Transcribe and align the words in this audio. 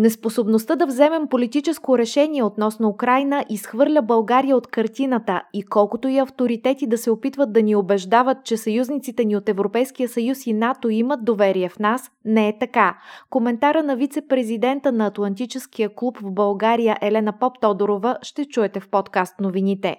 Неспособността 0.00 0.76
да 0.76 0.86
вземем 0.86 1.28
политическо 1.28 1.98
решение 1.98 2.42
относно 2.42 2.88
Украина 2.88 3.44
изхвърля 3.48 4.02
България 4.02 4.56
от 4.56 4.66
картината 4.66 5.42
и 5.52 5.62
колкото 5.62 6.08
и 6.08 6.18
авторитети 6.18 6.86
да 6.86 6.98
се 6.98 7.10
опитват 7.10 7.52
да 7.52 7.62
ни 7.62 7.76
убеждават, 7.76 8.44
че 8.44 8.56
съюзниците 8.56 9.24
ни 9.24 9.36
от 9.36 9.48
Европейския 9.48 10.08
съюз 10.08 10.46
и 10.46 10.52
НАТО 10.52 10.88
имат 10.88 11.24
доверие 11.24 11.68
в 11.68 11.78
нас, 11.78 12.10
не 12.24 12.48
е 12.48 12.58
така. 12.58 12.98
Коментара 13.30 13.82
на 13.82 13.96
вице-президента 13.96 14.92
на 14.92 15.06
Атлантическия 15.06 15.94
клуб 15.94 16.18
в 16.18 16.30
България 16.30 16.98
Елена 17.00 17.32
Поп-Тодорова 17.40 18.16
ще 18.22 18.44
чуете 18.44 18.80
в 18.80 18.88
подкаст 18.88 19.40
новините. 19.40 19.96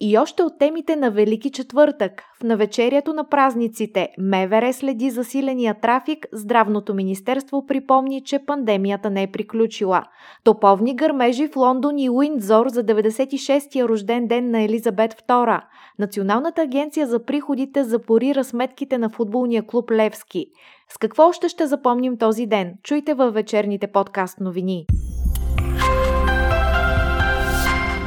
И 0.00 0.18
още 0.18 0.42
от 0.42 0.58
темите 0.58 0.96
на 0.96 1.10
Велики 1.10 1.50
четвъртък. 1.50 2.22
В 2.40 2.44
навечерието 2.44 3.12
на 3.12 3.28
празниците 3.28 4.08
МВР 4.18 4.72
следи 4.72 5.10
засиления 5.10 5.74
трафик, 5.74 6.26
Здравното 6.32 6.94
министерство 6.94 7.66
припомни, 7.66 8.24
че 8.24 8.38
пандемията 8.38 9.10
не 9.10 9.22
е 9.22 9.26
приключила. 9.26 10.02
Топовни 10.44 10.96
гърмежи 10.96 11.48
в 11.48 11.56
Лондон 11.56 11.98
и 11.98 12.10
Уиндзор 12.10 12.68
за 12.68 12.84
96-я 12.84 13.88
рожден 13.88 14.26
ден 14.26 14.50
на 14.50 14.62
Елизабет 14.62 15.14
II. 15.28 15.60
Националната 15.98 16.62
агенция 16.62 17.06
за 17.06 17.24
приходите 17.24 17.84
запорира 17.84 18.44
сметките 18.44 18.98
на 18.98 19.08
футболния 19.10 19.66
клуб 19.66 19.90
Левски. 19.90 20.46
С 20.88 20.98
какво 20.98 21.28
още 21.28 21.48
ще 21.48 21.66
запомним 21.66 22.18
този 22.18 22.46
ден? 22.46 22.74
Чуйте 22.82 23.14
във 23.14 23.34
вечерните 23.34 23.86
подкаст 23.86 24.40
новини. 24.40 24.86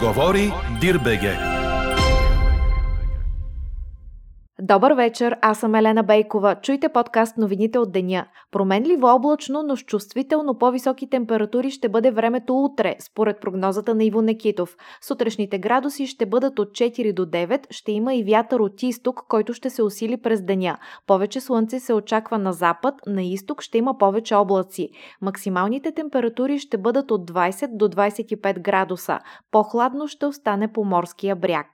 Говори 0.02 0.52
Дирбеге. 0.82 1.51
Добър 4.64 4.92
вечер, 4.92 5.38
аз 5.42 5.60
съм 5.60 5.76
Елена 5.76 6.04
Бейкова. 6.04 6.56
Чуйте 6.56 6.90
подкаст 6.90 7.38
новините 7.38 7.80
от 7.80 7.92
деня. 7.92 8.26
Променливо 8.52 9.08
облачно, 9.08 9.64
но 9.64 9.78
с 9.78 9.84
чувствително 9.84 10.58
по-високи 10.58 11.10
температури 11.10 11.72
ще 11.72 11.90
бъде 11.90 12.12
времето 12.12 12.64
утре, 12.64 12.96
според 13.00 13.40
прогнозата 13.42 13.96
на 13.96 14.04
Иво 14.04 14.22
Некитов. 14.22 14.78
Сутрешните 15.02 15.60
градуси 15.60 16.08
ще 16.08 16.26
бъдат 16.26 16.60
от 16.60 16.70
4 16.70 17.14
до 17.14 17.26
9, 17.26 17.66
ще 17.70 17.92
има 17.92 18.16
и 18.16 18.24
вятър 18.24 18.60
от 18.60 18.84
изток, 18.84 19.26
който 19.28 19.54
ще 19.54 19.70
се 19.70 19.84
усили 19.84 20.18
през 20.18 20.42
деня. 20.42 20.78
Повече 21.08 21.42
слънце 21.42 21.80
се 21.80 21.94
очаква 21.94 22.38
на 22.38 22.54
запад, 22.54 22.96
на 23.08 23.24
изток 23.24 23.62
ще 23.62 23.78
има 23.78 23.98
повече 23.98 24.36
облаци. 24.36 24.90
Максималните 25.22 25.92
температури 25.92 26.60
ще 26.60 26.78
бъдат 26.78 27.12
от 27.12 27.32
20 27.32 27.78
до 27.78 27.88
25 27.88 28.62
градуса. 28.62 29.20
По-хладно 29.52 30.08
ще 30.08 30.26
остане 30.26 30.74
по 30.74 30.84
морския 30.84 31.36
бряг. 31.36 31.68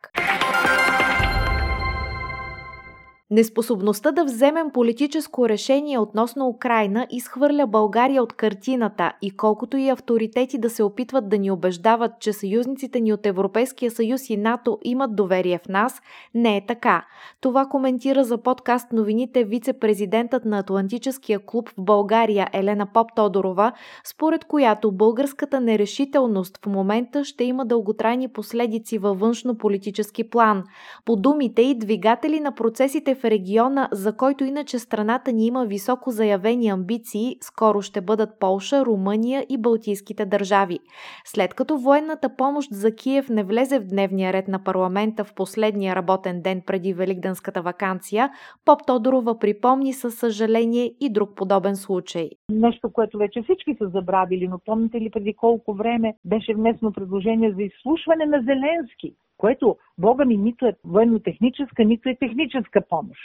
Неспособността 3.32 4.12
да 4.12 4.26
вземем 4.26 4.70
политическо 4.74 5.50
решение 5.50 6.00
относно 6.00 6.48
Украина 6.48 7.08
изхвърля 7.10 7.68
България 7.68 8.24
от 8.24 8.34
картината 8.34 9.12
и 9.22 9.32
колкото 9.32 9.78
и 9.78 9.90
авторитети 9.90 10.58
да 10.58 10.70
се 10.70 10.84
опитват 10.84 11.30
да 11.30 11.38
ни 11.38 11.52
убеждават, 11.52 12.12
че 12.20 12.34
съюзниците 12.34 13.00
ни 13.00 13.14
от 13.14 13.26
Европейския 13.26 13.92
съюз 13.92 14.30
и 14.30 14.38
НАТО 14.38 14.80
имат 14.84 15.16
доверие 15.16 15.58
в 15.58 15.68
нас, 15.68 16.02
не 16.34 16.58
е 16.58 16.66
така. 16.66 17.06
Това 17.42 17.66
коментира 17.66 18.24
за 18.24 18.38
подкаст 18.38 18.92
новините 18.92 19.44
вице-президентът 19.44 20.46
на 20.46 20.60
Атлантическия 20.60 21.40
клуб 21.40 21.70
в 21.70 21.74
България 21.78 22.50
Елена 22.54 22.88
Поп-Тодорова, 22.94 23.72
според 24.04 24.46
която 24.46 24.92
българската 24.92 25.62
нерешителност 25.62 26.60
в 26.64 26.66
момента 26.66 27.26
ще 27.26 27.44
има 27.44 27.66
дълготрайни 27.66 28.28
последици 28.28 28.98
във 28.98 29.20
външно-политически 29.20 30.30
план. 30.30 30.64
По 31.06 31.16
думите 31.16 31.62
и 31.62 31.78
двигатели 31.78 32.40
на 32.40 32.52
процесите 32.52 33.17
в 33.22 33.26
региона, 33.26 33.90
за 33.92 34.18
който 34.18 34.44
иначе 34.44 34.80
страната 34.80 35.32
ни 35.32 35.46
има 35.46 35.66
високо 35.66 36.12
заявени 36.12 36.68
амбиции, 36.68 37.36
скоро 37.42 37.82
ще 37.82 38.02
бъдат 38.02 38.40
Полша, 38.40 38.86
Румъния 38.86 39.46
и 39.50 39.58
Балтийските 39.58 40.26
държави. 40.26 40.80
След 41.26 41.54
като 41.54 41.78
военната 41.78 42.36
помощ 42.38 42.70
за 42.72 42.96
Киев 42.96 43.30
не 43.30 43.44
влезе 43.44 43.80
в 43.80 43.88
дневния 43.88 44.34
ред 44.34 44.48
на 44.48 44.64
парламента 44.64 45.24
в 45.24 45.34
последния 45.34 45.96
работен 45.96 46.42
ден 46.42 46.62
преди 46.66 46.94
Великденската 46.94 47.62
вакансия, 47.62 48.30
Поп 48.66 48.80
Тодорова 48.88 49.40
припомни 49.40 49.94
със 49.94 50.16
съжаление 50.16 50.94
и 51.00 51.10
друг 51.10 51.36
подобен 51.36 51.76
случай. 51.76 52.30
Нещо, 52.52 52.90
което 52.94 53.18
вече 53.18 53.42
всички 53.44 53.76
са 53.78 53.90
забравили, 53.90 54.48
но 54.48 54.60
помните 54.66 55.02
ли 55.02 55.10
преди 55.10 55.34
колко 55.34 55.74
време 55.74 56.14
беше 56.26 56.54
внесено 56.54 56.92
предложение 56.92 57.52
за 57.52 57.64
изслушване 57.64 58.26
на 58.26 58.42
Зеленски? 58.42 59.16
Което, 59.38 59.78
Бога 59.98 60.26
ми, 60.26 60.38
нито 60.38 60.66
е 60.66 60.76
военно-техническа, 60.84 61.84
нито 61.84 62.10
е 62.10 62.16
техническа 62.16 62.82
помощ. 62.90 63.20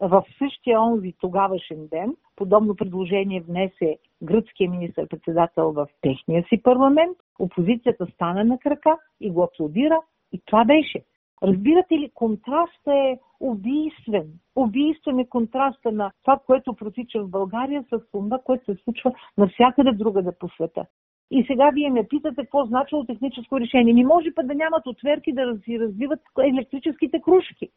В 0.00 0.24
същия 0.38 0.82
онзи 0.82 1.14
тогавашен 1.20 1.86
ден 1.86 2.16
подобно 2.36 2.76
предложение 2.76 3.40
внесе 3.40 3.98
гръцкия 4.22 4.70
министр-председател 4.70 5.72
в 5.72 5.86
техния 6.00 6.44
си 6.48 6.62
парламент, 6.62 7.18
опозицията 7.38 8.06
стана 8.06 8.44
на 8.44 8.58
крака 8.58 8.96
и 9.20 9.30
го 9.30 9.42
аплодира 9.42 10.00
и 10.32 10.40
това 10.46 10.64
беше. 10.64 11.04
Разбирате 11.42 11.94
ли, 11.94 12.10
контрастът 12.14 12.86
е 12.86 13.18
убийствен. 13.40 14.28
Убийствен 14.56 15.18
е 15.18 15.28
контраста 15.28 15.92
на 15.92 16.12
това, 16.22 16.38
което 16.46 16.74
протича 16.74 17.22
в 17.22 17.30
България 17.30 17.84
с 17.90 18.00
това, 18.12 18.38
което 18.44 18.64
се 18.64 18.82
случва 18.84 19.12
навсякъде 19.38 19.92
другаде 19.92 20.30
по 20.38 20.48
света. 20.48 20.86
И 21.30 21.44
сега 21.46 21.70
вие 21.74 21.90
ме 21.90 22.08
питате 22.08 22.36
какво 22.36 22.64
значило 22.64 23.04
техническо 23.04 23.60
решение. 23.60 23.94
Ми 23.94 24.04
може 24.04 24.34
път 24.34 24.46
да 24.46 24.54
нямат 24.54 24.86
отверки 24.86 25.32
да 25.32 25.58
си 25.64 25.80
развиват 25.80 26.20
електрическите 26.38 27.20
кружки. 27.20 27.68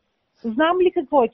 Знам 0.43 0.77
ли 0.81 0.91
какво 0.91 1.23
е 1.23 1.29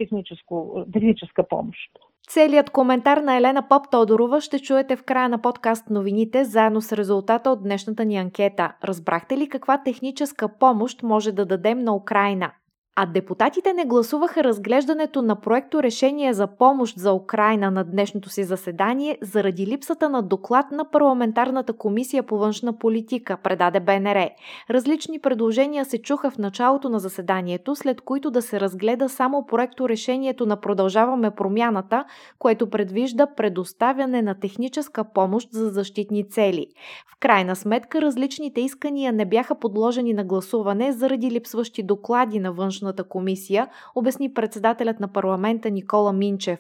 техническа 0.94 1.44
помощ? 1.50 1.92
Целият 2.30 2.70
коментар 2.70 3.18
на 3.18 3.38
Елена 3.38 3.68
Поп 3.70 3.92
Тодорова 3.92 4.42
ще 4.42 4.60
чуете 4.60 4.96
в 4.96 5.04
края 5.04 5.30
на 5.30 5.42
подкаст 5.42 5.90
новините, 5.90 6.44
заедно 6.44 6.82
с 6.82 6.94
резултата 6.94 7.50
от 7.50 7.64
днешната 7.64 8.06
ни 8.06 8.18
анкета. 8.18 8.74
Разбрахте 8.84 9.38
ли 9.38 9.50
каква 9.50 9.84
техническа 9.84 10.58
помощ 10.60 11.04
може 11.04 11.32
да 11.32 11.46
дадем 11.46 11.80
на 11.80 11.96
Украина? 11.96 12.52
А 12.96 13.06
депутатите 13.06 13.74
не 13.74 13.86
гласуваха 13.86 14.44
разглеждането 14.44 15.22
на 15.22 15.36
проекто 15.36 15.84
решение 15.84 16.34
за 16.34 16.48
помощ 16.48 16.98
за 16.98 17.14
Украина 17.14 17.72
на 17.72 17.84
днешното 17.84 18.30
си 18.30 18.44
заседание 18.44 19.18
заради 19.22 19.68
липсата 19.68 20.10
на 20.10 20.22
доклад 20.22 20.72
на 20.72 20.92
парламентарната 20.92 21.74
комисия 21.74 22.24
по 22.24 22.38
външна 22.38 22.78
политика, 22.78 23.38
предаде 23.44 23.80
БНР. 23.80 24.30
Различни 24.70 25.20
предложения 25.20 25.86
се 25.86 26.02
чуха 26.02 26.32
в 26.32 26.38
началото 26.38 26.90
на 26.90 27.00
заседанието, 27.00 27.76
след 27.76 28.02
които 28.02 28.32
да 28.32 28.42
се 28.42 28.60
разгледа 28.60 29.10
само 29.10 29.46
проекто 29.46 29.90
решението 29.90 30.46
на 30.46 30.62
Продължаваме 30.62 31.32
промяната, 31.32 32.06
което 32.40 32.70
предвижда 32.70 33.28
предоставяне 33.36 34.22
на 34.22 34.40
техническа 34.40 35.04
помощ 35.14 35.50
за 35.52 35.70
защитни 35.70 36.30
цели. 36.30 36.68
В 37.08 37.20
крайна 37.20 37.56
сметка 37.56 38.02
различните 38.02 38.62
искания 38.62 39.14
не 39.14 39.26
бяха 39.26 39.56
подложени 39.56 40.14
на 40.14 40.24
гласуване 40.24 40.92
заради 40.92 41.32
липсващи 41.32 41.84
доклади 41.84 42.40
на 42.40 42.54
външна 42.54 42.89
Конституционната 42.90 43.04
комисия, 43.04 43.68
обясни 43.96 44.34
председателят 44.34 45.00
на 45.00 45.08
парламента 45.08 45.70
Никола 45.70 46.14
Минчев. 46.14 46.60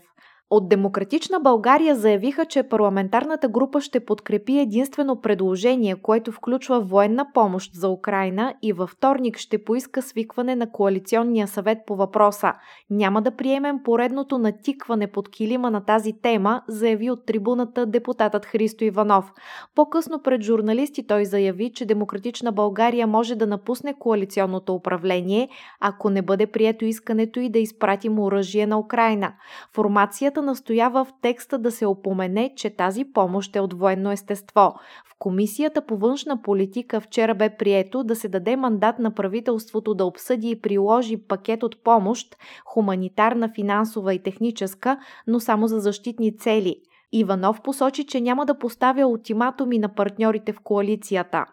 От 0.51 0.69
Демократична 0.69 1.39
България 1.39 1.95
заявиха, 1.95 2.45
че 2.45 2.63
парламентарната 2.63 3.47
група 3.47 3.81
ще 3.81 3.99
подкрепи 3.99 4.59
единствено 4.59 5.21
предложение, 5.21 5.95
което 5.95 6.31
включва 6.31 6.79
военна 6.79 7.27
помощ 7.33 7.73
за 7.73 7.89
Украина 7.89 8.53
и 8.61 8.73
във 8.73 8.89
вторник 8.89 9.37
ще 9.37 9.63
поиска 9.63 10.01
свикване 10.01 10.55
на 10.55 10.71
коалиционния 10.71 11.47
съвет 11.47 11.77
по 11.87 11.95
въпроса. 11.95 12.53
Няма 12.89 13.21
да 13.21 13.31
приемем 13.31 13.79
поредното 13.83 14.37
натикване 14.37 15.07
под 15.07 15.29
килима 15.29 15.71
на 15.71 15.85
тази 15.85 16.13
тема, 16.21 16.61
заяви 16.67 17.11
от 17.11 17.25
трибуната 17.25 17.85
депутатът 17.85 18.45
Христо 18.45 18.83
Иванов. 18.83 19.33
По-късно 19.75 20.21
пред 20.23 20.41
журналисти 20.41 21.07
той 21.07 21.25
заяви, 21.25 21.71
че 21.73 21.85
Демократична 21.85 22.51
България 22.51 23.07
може 23.07 23.35
да 23.35 23.47
напусне 23.47 23.93
коалиционното 23.99 24.75
управление, 24.75 25.49
ако 25.79 26.09
не 26.09 26.21
бъде 26.21 26.47
прието 26.47 26.85
искането 26.85 27.39
и 27.39 27.49
да 27.49 27.59
изпратим 27.59 28.19
оръжие 28.19 28.67
на 28.67 28.79
Украина. 28.79 29.33
Формацията 29.73 30.38
Комисията 30.39 30.51
настоява 30.51 31.05
в 31.05 31.13
текста 31.21 31.57
да 31.57 31.71
се 31.71 31.85
опомене, 31.85 32.53
че 32.55 32.69
тази 32.69 33.05
помощ 33.05 33.55
е 33.55 33.59
от 33.59 33.73
военно 33.73 34.11
естество. 34.11 34.73
В 35.05 35.15
Комисията 35.19 35.85
по 35.85 35.97
външна 35.97 36.41
политика 36.41 37.01
вчера 37.01 37.35
бе 37.35 37.49
прието 37.49 38.03
да 38.03 38.15
се 38.15 38.27
даде 38.27 38.55
мандат 38.55 38.99
на 38.99 39.11
правителството 39.11 39.93
да 39.93 40.05
обсъди 40.05 40.49
и 40.49 40.61
приложи 40.61 41.17
пакет 41.17 41.63
от 41.63 41.83
помощ, 41.83 42.37
хуманитарна, 42.65 43.49
финансова 43.55 44.13
и 44.13 44.23
техническа, 44.23 44.99
но 45.27 45.39
само 45.39 45.67
за 45.67 45.79
защитни 45.79 46.37
цели. 46.37 46.75
Иванов 47.11 47.61
посочи, 47.61 48.05
че 48.05 48.21
няма 48.21 48.45
да 48.45 48.57
поставя 48.57 49.07
ултиматуми 49.07 49.79
на 49.79 49.89
партньорите 49.89 50.53
в 50.53 50.59
коалицията. 50.59 51.45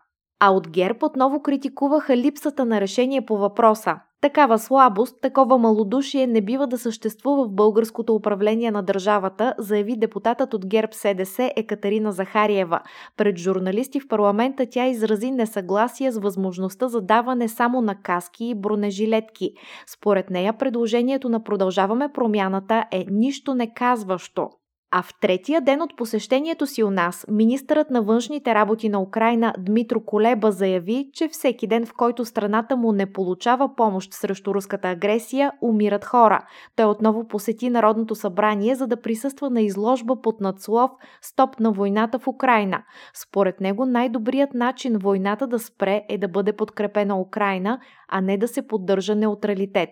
А 0.46 0.50
от 0.50 0.68
ГЕРБ 0.68 0.98
отново 1.02 1.42
критикуваха 1.42 2.16
липсата 2.16 2.64
на 2.64 2.80
решение 2.80 3.26
по 3.26 3.36
въпроса. 3.36 3.94
Такава 4.20 4.58
слабост, 4.58 5.20
такова 5.22 5.58
малодушие 5.58 6.26
не 6.26 6.40
бива 6.40 6.66
да 6.66 6.78
съществува 6.78 7.44
в 7.44 7.54
българското 7.54 8.14
управление 8.14 8.70
на 8.70 8.82
държавата, 8.82 9.54
заяви 9.58 9.96
депутатът 9.96 10.54
от 10.54 10.66
ГЕРБ 10.66 10.92
СДС 10.92 11.50
Екатерина 11.56 12.12
Захариева. 12.12 12.80
Пред 13.16 13.38
журналисти 13.38 14.00
в 14.00 14.08
парламента 14.08 14.66
тя 14.70 14.86
изрази 14.86 15.30
несъгласие 15.30 16.12
с 16.12 16.18
възможността 16.18 16.88
за 16.88 17.00
даване 17.00 17.48
само 17.48 17.80
на 17.80 17.94
каски 17.94 18.44
и 18.44 18.54
бронежилетки. 18.54 19.50
Според 19.86 20.30
нея 20.30 20.58
предложението 20.58 21.28
на 21.28 21.44
Продължаваме 21.44 22.12
промяната 22.14 22.84
е 22.92 23.04
нищо 23.10 23.54
не 23.54 23.74
казващо. 23.74 24.48
А 24.98 25.02
в 25.02 25.14
третия 25.20 25.60
ден 25.60 25.82
от 25.82 25.96
посещението 25.96 26.66
си 26.66 26.84
у 26.84 26.90
нас, 26.90 27.26
министърът 27.28 27.90
на 27.90 28.02
външните 28.02 28.54
работи 28.54 28.88
на 28.88 29.00
Украина 29.02 29.54
Дмитро 29.58 30.00
Колеба 30.00 30.52
заяви, 30.52 31.10
че 31.12 31.28
всеки 31.28 31.66
ден, 31.66 31.86
в 31.86 31.92
който 31.96 32.24
страната 32.24 32.76
му 32.76 32.92
не 32.92 33.12
получава 33.12 33.74
помощ 33.76 34.12
срещу 34.12 34.54
руската 34.54 34.88
агресия, 34.88 35.52
умират 35.62 36.04
хора. 36.04 36.40
Той 36.76 36.86
отново 36.86 37.28
посети 37.28 37.70
Народното 37.70 38.14
събрание, 38.14 38.74
за 38.74 38.86
да 38.86 39.00
присъства 39.00 39.50
на 39.50 39.60
изложба 39.60 40.22
под 40.22 40.40
надслов 40.40 40.90
«Стоп 41.22 41.60
на 41.60 41.72
войната 41.72 42.18
в 42.18 42.28
Украина». 42.28 42.82
Според 43.14 43.60
него 43.60 43.86
най-добрият 43.86 44.54
начин 44.54 44.98
войната 44.98 45.46
да 45.46 45.58
спре 45.58 46.02
е 46.08 46.18
да 46.18 46.28
бъде 46.28 46.52
подкрепена 46.52 47.20
Украина, 47.20 47.80
а 48.08 48.20
не 48.20 48.38
да 48.38 48.48
се 48.48 48.66
поддържа 48.66 49.14
неутралитет. 49.14 49.90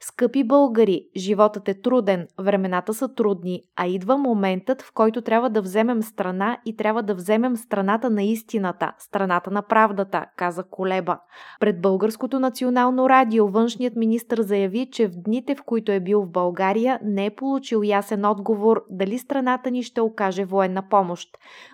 Скъпи 0.00 0.44
българи, 0.44 1.08
животът 1.16 1.68
е 1.68 1.80
труден, 1.80 2.26
времената 2.40 2.94
са 2.94 3.14
трудни, 3.14 3.62
а 3.76 3.86
идва 3.86 4.16
моментът, 4.16 4.82
в 4.82 4.92
който 4.92 5.22
трябва 5.22 5.50
да 5.50 5.62
вземем 5.62 6.02
страна 6.02 6.58
и 6.64 6.76
трябва 6.76 7.02
да 7.02 7.14
вземем 7.14 7.56
страната 7.56 8.10
на 8.10 8.22
истината, 8.22 8.92
страната 8.98 9.50
на 9.50 9.62
правдата, 9.62 10.26
каза 10.36 10.64
Колеба. 10.70 11.18
Пред 11.60 11.80
Българското 11.80 12.40
национално 12.40 13.08
радио 13.08 13.48
външният 13.48 13.96
министр 13.96 14.42
заяви, 14.42 14.88
че 14.92 15.06
в 15.06 15.16
дните, 15.16 15.54
в 15.54 15.62
които 15.62 15.92
е 15.92 16.00
бил 16.00 16.22
в 16.22 16.30
България, 16.30 17.00
не 17.02 17.26
е 17.26 17.30
получил 17.30 17.82
ясен 17.84 18.24
отговор 18.24 18.84
дали 18.90 19.18
страната 19.18 19.70
ни 19.70 19.82
ще 19.82 20.00
окаже 20.00 20.44
военна 20.44 20.88
помощ. 20.88 21.28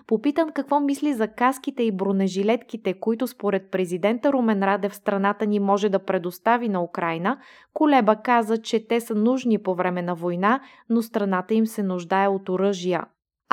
Попитан 0.07 0.51
какво 0.51 0.79
мисли 0.79 1.13
за 1.13 1.27
каските 1.27 1.83
и 1.83 1.91
бронежилетките, 1.91 2.93
които 2.93 3.27
според 3.27 3.71
президента 3.71 4.33
Румен 4.33 4.63
Радев 4.63 4.95
страната 4.95 5.45
ни 5.45 5.59
може 5.59 5.82
да 5.89 5.99
предостави 5.99 6.69
на 6.69 6.83
Украина, 6.83 7.37
Колеба 7.73 8.15
каза, 8.15 8.61
че 8.61 8.87
те 8.87 9.01
са 9.01 9.15
нужни 9.15 9.57
по 9.57 9.75
време 9.75 10.01
на 10.01 10.15
война, 10.15 10.59
но 10.89 11.01
страната 11.01 11.53
им 11.53 11.67
се 11.67 11.83
нуждае 11.83 12.27
от 12.27 12.49
оръжия. 12.49 13.05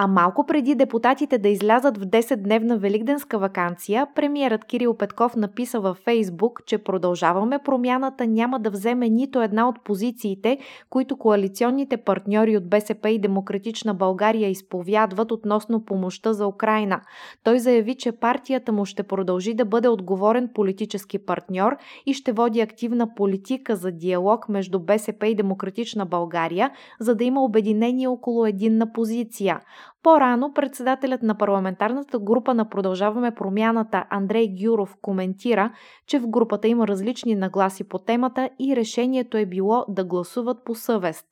А 0.02 0.06
малко 0.06 0.46
преди 0.46 0.74
депутатите 0.74 1.38
да 1.38 1.48
излязат 1.48 1.98
в 1.98 2.06
10-дневна 2.06 2.76
великденска 2.76 3.38
вакансия, 3.38 4.06
премиерът 4.14 4.64
Кирил 4.64 4.94
Петков 4.94 5.36
написа 5.36 5.80
във 5.80 5.96
Фейсбук, 5.96 6.60
че 6.66 6.78
продължаваме 6.78 7.58
промяната 7.64 8.26
няма 8.26 8.60
да 8.60 8.70
вземе 8.70 9.08
нито 9.08 9.42
една 9.42 9.68
от 9.68 9.84
позициите, 9.84 10.58
които 10.90 11.16
коалиционните 11.16 11.96
партньори 11.96 12.56
от 12.56 12.70
БСП 12.70 13.10
и 13.10 13.18
Демократична 13.18 13.94
България 13.94 14.48
изповядват 14.48 15.32
относно 15.32 15.84
помощта 15.84 16.32
за 16.32 16.46
Украина. 16.46 17.00
Той 17.44 17.58
заяви, 17.58 17.94
че 17.94 18.12
партията 18.12 18.72
му 18.72 18.84
ще 18.84 19.02
продължи 19.02 19.54
да 19.54 19.64
бъде 19.64 19.88
отговорен 19.88 20.48
политически 20.54 21.18
партньор 21.18 21.76
и 22.06 22.14
ще 22.14 22.32
води 22.32 22.60
активна 22.60 23.14
политика 23.14 23.76
за 23.76 23.92
диалог 23.92 24.48
между 24.48 24.80
БСП 24.80 25.26
и 25.26 25.34
Демократична 25.34 26.06
България, 26.06 26.70
за 27.00 27.14
да 27.14 27.24
има 27.24 27.44
обединение 27.44 28.08
около 28.08 28.46
единна 28.46 28.92
позиция. 28.92 29.60
По-рано 30.02 30.52
председателят 30.54 31.22
на 31.22 31.38
парламентарната 31.38 32.18
група 32.18 32.54
на 32.54 32.68
Продължаваме 32.68 33.34
промяната 33.34 34.04
Андрей 34.10 34.48
Гюров 34.62 34.96
коментира, 35.02 35.72
че 36.06 36.18
в 36.18 36.28
групата 36.28 36.68
има 36.68 36.88
различни 36.88 37.34
нагласи 37.34 37.88
по 37.88 37.98
темата 37.98 38.50
и 38.58 38.76
решението 38.76 39.36
е 39.36 39.46
било 39.46 39.84
да 39.88 40.04
гласуват 40.04 40.64
по 40.64 40.74
съвест. 40.74 41.26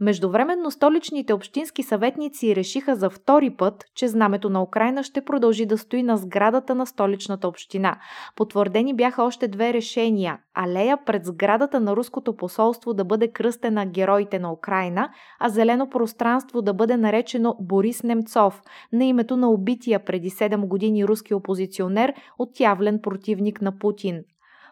Междувременно 0.00 0.70
столичните 0.70 1.32
общински 1.32 1.82
съветници 1.82 2.56
решиха 2.56 2.96
за 2.96 3.10
втори 3.10 3.50
път, 3.50 3.84
че 3.94 4.08
знамето 4.08 4.50
на 4.50 4.62
Украина 4.62 5.02
ще 5.02 5.24
продължи 5.24 5.66
да 5.66 5.78
стои 5.78 6.02
на 6.02 6.16
сградата 6.16 6.74
на 6.74 6.86
столичната 6.86 7.48
община. 7.48 7.98
Потвърдени 8.36 8.96
бяха 8.96 9.22
още 9.22 9.48
две 9.48 9.72
решения– 9.72 10.38
алея 10.54 10.98
пред 11.06 11.24
сградата 11.24 11.80
на 11.80 11.96
руското 11.96 12.36
посолство 12.36 12.94
да 12.94 13.04
бъде 13.04 13.32
кръстена 13.32 13.86
героите 13.86 14.38
на 14.38 14.52
Украина, 14.52 15.10
а 15.40 15.48
зелено 15.48 15.90
пространство 15.90 16.62
да 16.62 16.74
бъде 16.74 16.96
наречено 16.96 17.56
Борис 17.60 18.02
Немцов, 18.02 18.62
на 18.92 19.04
името 19.04 19.36
на 19.36 19.50
убития 19.50 20.04
преди 20.04 20.30
7 20.30 20.66
години 20.66 21.04
руски 21.04 21.34
опозиционер, 21.34 22.14
отявлен 22.38 23.00
противник 23.02 23.62
на 23.62 23.78
Путин. 23.78 24.22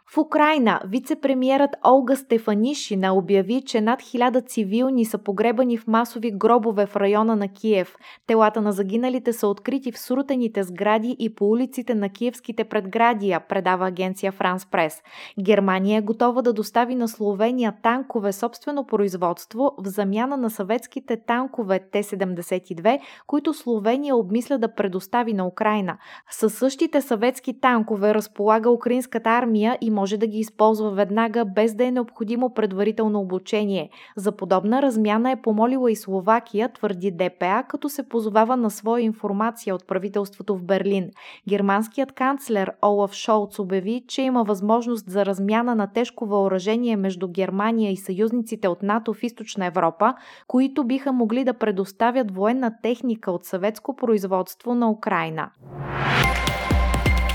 В 0.09 0.19
Украина 0.19 0.81
вице-премьерът 0.85 1.71
Олга 1.87 2.17
Стефанишина 2.17 3.15
обяви, 3.17 3.63
че 3.67 3.81
над 3.81 4.03
хиляда 4.03 4.41
цивилни 4.41 5.05
са 5.05 5.19
погребани 5.19 5.79
в 5.79 5.87
масови 5.87 6.31
гробове 6.31 6.87
в 6.87 6.97
района 6.97 7.37
на 7.37 7.49
Киев. 7.49 7.97
Телата 8.27 8.61
на 8.61 8.73
загиналите 8.73 9.33
са 9.33 9.49
открити 9.49 9.93
в 9.93 9.99
срутените 9.99 10.63
сгради 10.63 11.17
и 11.19 11.35
по 11.35 11.49
улиците 11.49 11.95
на 11.95 12.09
киевските 12.09 12.65
предградия, 12.65 13.41
предава 13.41 13.87
агенция 13.87 14.33
Франс 14.33 14.67
Прес. 14.67 15.03
Германия 15.43 15.99
е 15.99 16.03
готова 16.03 16.43
да 16.43 16.53
достави 16.53 16.95
на 16.95 17.09
Словения 17.09 17.75
танкове 17.83 18.33
собствено 18.33 18.87
производство 18.87 19.75
в 19.79 19.87
замяна 19.89 20.37
на 20.37 20.51
съветските 20.51 21.17
танкове 21.27 21.81
Т-72, 21.93 23.01
които 23.27 23.55
Словения 23.55 24.17
обмисля 24.17 24.59
да 24.59 24.75
предостави 24.75 25.33
на 25.33 25.47
Украина. 25.47 25.99
Със 26.31 26.55
същите 26.55 27.03
съветски 27.03 27.61
танкове 27.61 28.15
разполага 28.15 28.71
украинската 28.71 29.31
армия 29.31 29.79
и 29.81 29.96
може 29.97 30.17
да 30.17 30.27
ги 30.27 30.39
използва 30.39 30.91
веднага, 30.91 31.45
без 31.45 31.75
да 31.75 31.85
е 31.85 31.91
необходимо 31.91 32.55
предварително 32.55 33.21
обучение. 33.21 33.91
За 34.17 34.33
подобна 34.33 34.83
размяна 34.83 35.31
е 35.31 35.43
помолила 35.43 35.91
и 35.91 35.97
Словакия, 35.97 36.73
твърди 36.73 37.11
ДПА, 37.11 37.65
като 37.69 37.89
се 37.89 38.09
позовава 38.09 38.57
на 38.57 38.71
своя 38.71 39.05
информация 39.05 39.75
от 39.75 39.87
правителството 39.87 40.57
в 40.57 40.63
Берлин. 40.63 41.11
Германският 41.49 42.13
канцлер 42.13 42.73
Олаф 42.85 43.13
Шолц 43.13 43.59
обяви, 43.59 44.05
че 44.09 44.23
има 44.23 44.45
възможност 44.45 45.11
за 45.11 45.27
размяна 45.27 45.75
на 45.75 45.87
тежко 45.87 46.27
въоръжение 46.27 46.97
между 46.97 47.29
Германия 47.29 47.93
и 47.93 47.97
съюзниците 47.97 48.69
от 48.69 48.83
НАТО 48.83 49.15
в 49.15 49.23
Източна 49.23 49.67
Европа, 49.67 50.15
които 50.47 50.85
биха 50.85 51.13
могли 51.13 51.45
да 51.45 51.55
предоставят 51.55 52.35
военна 52.35 52.73
техника 52.83 53.31
от 53.31 53.45
съветско 53.45 53.97
производство 53.97 54.75
на 54.75 54.91
Украина. 54.91 55.51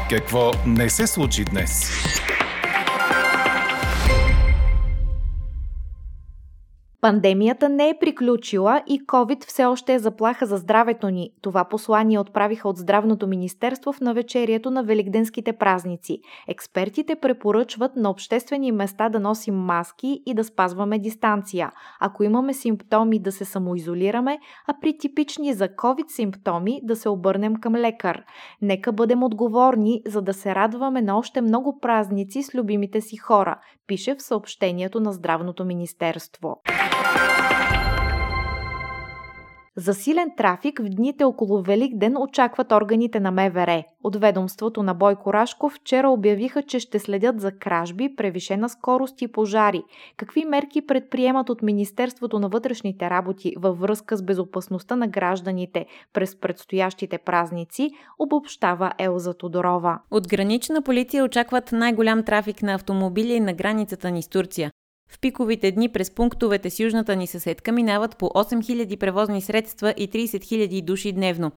Какво 0.09 0.51
не 0.67 0.89
се 0.89 1.07
случи 1.07 1.45
днес? 1.45 1.91
Пандемията 7.01 7.69
не 7.69 7.89
е 7.89 7.97
приключила 7.99 8.81
и 8.87 9.01
COVID 9.05 9.45
все 9.45 9.65
още 9.65 9.93
е 9.93 9.99
заплаха 9.99 10.45
за 10.45 10.57
здравето 10.57 11.09
ни. 11.09 11.29
Това 11.41 11.65
послание 11.65 12.19
отправиха 12.19 12.69
от 12.69 12.77
Здравното 12.77 13.27
министерство 13.27 13.93
в 13.93 14.01
навечерието 14.01 14.71
на 14.71 14.83
Великденските 14.83 15.53
празници. 15.53 16.19
Експертите 16.47 17.15
препоръчват 17.15 17.95
на 17.95 18.09
обществени 18.09 18.71
места 18.71 19.09
да 19.09 19.19
носим 19.19 19.55
маски 19.55 20.21
и 20.25 20.33
да 20.33 20.43
спазваме 20.43 20.99
дистанция. 20.99 21.71
Ако 21.99 22.23
имаме 22.23 22.53
симптоми 22.53 23.19
да 23.19 23.31
се 23.31 23.45
самоизолираме, 23.45 24.39
а 24.67 24.73
при 24.81 24.97
типични 24.97 25.53
за 25.53 25.67
COVID 25.67 26.07
симптоми 26.07 26.79
да 26.83 26.95
се 26.95 27.09
обърнем 27.09 27.55
към 27.55 27.75
лекар. 27.75 28.23
Нека 28.61 28.91
бъдем 28.91 29.23
отговорни, 29.23 30.01
за 30.07 30.21
да 30.21 30.33
се 30.33 30.55
радваме 30.55 31.01
на 31.01 31.17
още 31.17 31.41
много 31.41 31.79
празници 31.79 32.43
с 32.43 32.55
любимите 32.55 33.01
си 33.01 33.17
хора, 33.17 33.59
пише 33.87 34.15
в 34.15 34.21
съобщението 34.21 34.99
на 34.99 35.13
Здравното 35.13 35.65
министерство. 35.65 36.61
Засилен 39.77 40.31
трафик 40.37 40.79
в 40.79 40.83
дните 40.83 41.23
около 41.23 41.61
Велик 41.61 41.97
ден 41.97 42.17
очакват 42.17 42.71
органите 42.71 43.19
на 43.19 43.31
МВР. 43.31 43.83
От 44.03 44.15
ведомството 44.15 44.83
на 44.83 44.93
Бойко 44.93 45.33
Рашков 45.33 45.73
вчера 45.73 46.09
обявиха, 46.09 46.63
че 46.63 46.79
ще 46.79 46.99
следят 46.99 47.41
за 47.41 47.51
кражби, 47.51 48.15
превишена 48.15 48.69
скорост 48.69 49.21
и 49.21 49.27
пожари. 49.27 49.83
Какви 50.17 50.45
мерки 50.45 50.87
предприемат 50.87 51.49
от 51.49 51.61
Министерството 51.61 52.39
на 52.39 52.49
вътрешните 52.49 53.09
работи 53.09 53.53
във 53.57 53.79
връзка 53.79 54.17
с 54.17 54.23
безопасността 54.23 54.95
на 54.95 55.07
гражданите 55.07 55.85
през 56.13 56.39
предстоящите 56.39 57.17
празници, 57.17 57.89
обобщава 58.19 58.91
Елза 58.97 59.33
Тодорова. 59.33 59.99
От 60.11 60.27
гранична 60.27 60.81
полиция 60.81 61.23
очакват 61.23 61.71
най-голям 61.71 62.23
трафик 62.23 62.61
на 62.61 62.73
автомобили 62.73 63.39
на 63.39 63.53
границата 63.53 64.11
ни 64.11 64.23
с 64.23 64.27
Турция. 64.27 64.71
В 65.11 65.19
пиковите 65.19 65.71
дни 65.71 65.89
през 65.89 66.11
пунктовете 66.11 66.69
с 66.69 66.79
южната 66.79 67.15
ни 67.15 67.27
съседка 67.27 67.71
минават 67.71 68.17
по 68.17 68.25
8000 68.25 68.99
превозни 68.99 69.41
средства 69.41 69.93
и 69.97 70.09
30 70.09 70.25
000 70.25 70.83
души 70.83 71.11
дневно. 71.11 71.51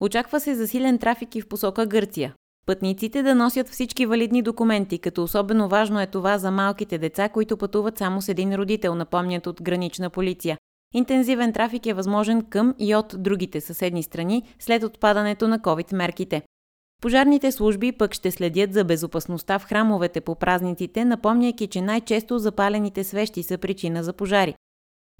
Очаква 0.00 0.40
се 0.40 0.54
засилен 0.54 0.98
трафик 0.98 1.36
и 1.36 1.40
в 1.40 1.48
посока 1.48 1.86
Гърция. 1.86 2.34
Пътниците 2.66 3.22
да 3.22 3.34
носят 3.34 3.68
всички 3.68 4.06
валидни 4.06 4.42
документи, 4.42 4.98
като 4.98 5.22
особено 5.22 5.68
важно 5.68 6.00
е 6.00 6.06
това 6.06 6.38
за 6.38 6.50
малките 6.50 6.98
деца, 6.98 7.28
които 7.28 7.56
пътуват 7.56 7.98
само 7.98 8.22
с 8.22 8.28
един 8.28 8.54
родител, 8.54 8.94
напомнят 8.94 9.46
от 9.46 9.62
гранична 9.62 10.10
полиция. 10.10 10.58
Интензивен 10.94 11.52
трафик 11.52 11.86
е 11.86 11.94
възможен 11.94 12.42
към 12.42 12.74
и 12.78 12.94
от 12.94 13.14
другите 13.18 13.60
съседни 13.60 14.02
страни 14.02 14.42
след 14.58 14.82
отпадането 14.82 15.48
на 15.48 15.58
COVID-мерките. 15.58 16.42
Пожарните 17.02 17.52
служби 17.52 17.92
пък 17.92 18.14
ще 18.14 18.30
следят 18.30 18.72
за 18.72 18.84
безопасността 18.84 19.58
в 19.58 19.64
храмовете 19.64 20.20
по 20.20 20.34
празниците, 20.34 21.04
напомняйки, 21.04 21.66
че 21.66 21.80
най-често 21.80 22.38
запалените 22.38 23.04
свещи 23.04 23.42
са 23.42 23.58
причина 23.58 24.02
за 24.02 24.12
пожари. 24.12 24.54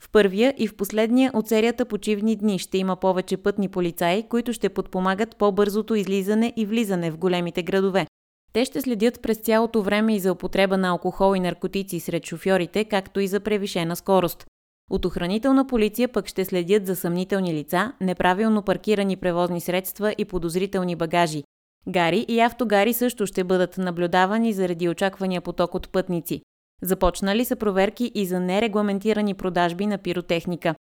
В 0.03 0.11
първия 0.12 0.55
и 0.59 0.69
в 0.69 0.77
последния 0.77 1.31
от 1.35 1.49
серията 1.49 1.85
почивни 1.85 2.37
дни 2.37 2.59
ще 2.59 2.79
има 2.79 2.97
повече 2.97 3.37
пътни 3.37 3.69
полицаи, 3.69 4.23
които 4.29 4.53
ще 4.53 4.69
подпомагат 4.69 5.37
по-бързото 5.37 5.95
излизане 5.95 6.53
и 6.57 6.67
влизане 6.67 7.11
в 7.11 7.19
големите 7.19 7.62
градове. 7.62 8.07
Те 8.53 8.65
ще 8.65 8.81
следят 8.81 9.23
през 9.23 9.39
цялото 9.39 9.83
време 9.83 10.15
и 10.17 10.21
за 10.21 10.33
употреба 10.33 10.77
на 10.77 10.89
алкохол 10.89 11.37
и 11.37 11.41
наркотици 11.41 12.01
сред 12.01 12.27
шофьорите, 12.27 12.85
както 12.85 13.21
и 13.21 13.29
за 13.29 13.41
превишена 13.41 13.97
скорост. 13.97 14.47
От 14.91 15.05
охранителна 15.05 15.67
полиция 15.67 16.09
пък 16.09 16.27
ще 16.27 16.45
следят 16.45 16.87
за 16.87 16.97
съмнителни 16.97 17.55
лица, 17.55 17.93
неправилно 18.01 18.62
паркирани 18.62 19.17
превозни 19.17 19.61
средства 19.61 20.15
и 20.19 20.25
подозрителни 20.25 20.97
багажи. 20.97 21.43
Гари 21.89 22.25
и 22.29 22.41
автогари 22.41 22.93
също 22.93 23.27
ще 23.27 23.45
бъдат 23.45 23.79
наблюдавани 23.79 24.53
заради 24.53 24.89
очаквания 24.89 25.41
поток 25.41 25.75
от 25.75 25.89
пътници. 25.89 26.43
Започнали 26.83 27.45
са 27.45 27.57
проверки 27.57 28.12
и 28.15 28.27
за 28.27 28.41
нерегламентирани 28.41 29.35
продажби 29.35 29.87
на 29.87 29.99
пиротехника. 29.99 30.75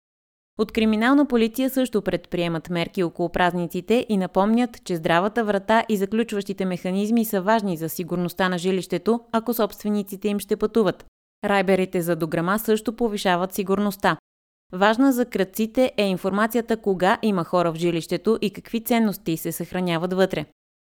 От 0.59 0.73
криминална 0.73 1.26
полиция 1.26 1.71
също 1.71 2.02
предприемат 2.02 2.71
мерки 2.71 3.02
около 3.02 3.28
празниците 3.28 4.07
и 4.09 4.17
напомнят, 4.17 4.85
че 4.85 4.97
здравата 4.97 5.45
врата 5.45 5.85
и 5.88 5.97
заключващите 5.97 6.64
механизми 6.64 7.25
са 7.25 7.43
важни 7.43 7.76
за 7.76 7.88
сигурността 7.88 8.49
на 8.49 8.59
жилището, 8.59 9.21
ако 9.33 9.55
собствениците 9.55 10.28
им 10.28 10.38
ще 10.38 10.57
пътуват. 10.57 11.05
Райберите 11.45 12.02
за 12.02 12.17
дограма 12.17 12.59
също 12.59 12.97
повишават 12.97 13.55
сигурността. 13.55 14.17
Важна 14.73 15.12
за 15.12 15.25
кръците 15.25 15.93
е 15.97 16.02
информацията 16.02 16.76
кога 16.76 17.19
има 17.23 17.45
хора 17.45 17.73
в 17.73 17.76
жилището 17.76 18.38
и 18.40 18.50
какви 18.50 18.85
ценности 18.85 19.37
се 19.37 19.52
съхраняват 19.52 20.12
вътре. 20.12 20.47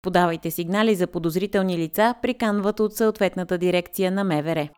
Подавайте 0.01 0.51
сигнали 0.51 0.95
за 0.95 1.07
подозрителни 1.07 1.77
лица, 1.77 2.15
приканват 2.21 2.79
от 2.79 2.93
съответната 2.93 3.57
дирекция 3.57 4.11
на 4.11 4.23
МВР. 4.23 4.69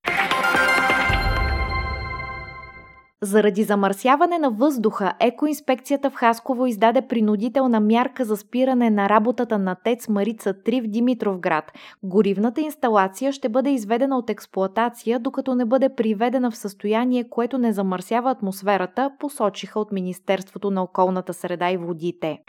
Заради 3.23 3.63
замърсяване 3.63 4.37
на 4.37 4.51
въздуха, 4.51 5.13
екоинспекцията 5.19 6.09
в 6.09 6.15
Хасково 6.15 6.65
издаде 6.65 7.07
принудителна 7.07 7.79
мярка 7.79 8.25
за 8.25 8.37
спиране 8.37 8.89
на 8.89 9.09
работата 9.09 9.57
на 9.57 9.75
ТЕЦ 9.75 10.09
Марица 10.09 10.53
3 10.53 10.83
в 10.83 10.87
Димитровград. 10.87 11.71
Горивната 12.03 12.61
инсталация 12.61 13.31
ще 13.31 13.49
бъде 13.49 13.69
изведена 13.69 14.17
от 14.17 14.29
експлоатация, 14.29 15.19
докато 15.19 15.55
не 15.55 15.65
бъде 15.65 15.95
приведена 15.95 16.51
в 16.51 16.57
състояние, 16.57 17.29
което 17.29 17.57
не 17.57 17.73
замърсява 17.73 18.31
атмосферата, 18.31 19.11
посочиха 19.19 19.79
от 19.79 19.91
Министерството 19.91 20.71
на 20.71 20.83
околната 20.83 21.33
среда 21.33 21.71
и 21.71 21.77
водите. 21.77 22.39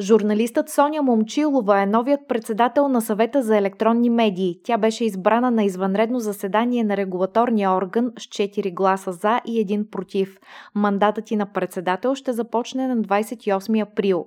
Журналистът 0.00 0.70
Соня 0.70 1.02
Момчилова 1.02 1.82
е 1.82 1.86
новият 1.86 2.20
председател 2.28 2.88
на 2.88 3.00
съвета 3.00 3.42
за 3.42 3.56
електронни 3.56 4.10
медии. 4.10 4.60
Тя 4.64 4.78
беше 4.78 5.04
избрана 5.04 5.50
на 5.50 5.64
извънредно 5.64 6.20
заседание 6.20 6.84
на 6.84 6.96
регулаторния 6.96 7.70
орган 7.70 8.12
с 8.18 8.22
4 8.22 8.74
гласа 8.74 9.12
за 9.12 9.40
и 9.46 9.66
1 9.66 9.90
против. 9.90 10.38
Мандатът 10.74 11.30
и 11.30 11.36
на 11.36 11.52
председател 11.52 12.14
ще 12.14 12.32
започне 12.32 12.88
на 12.88 12.96
28 12.96 13.82
април. 13.82 14.26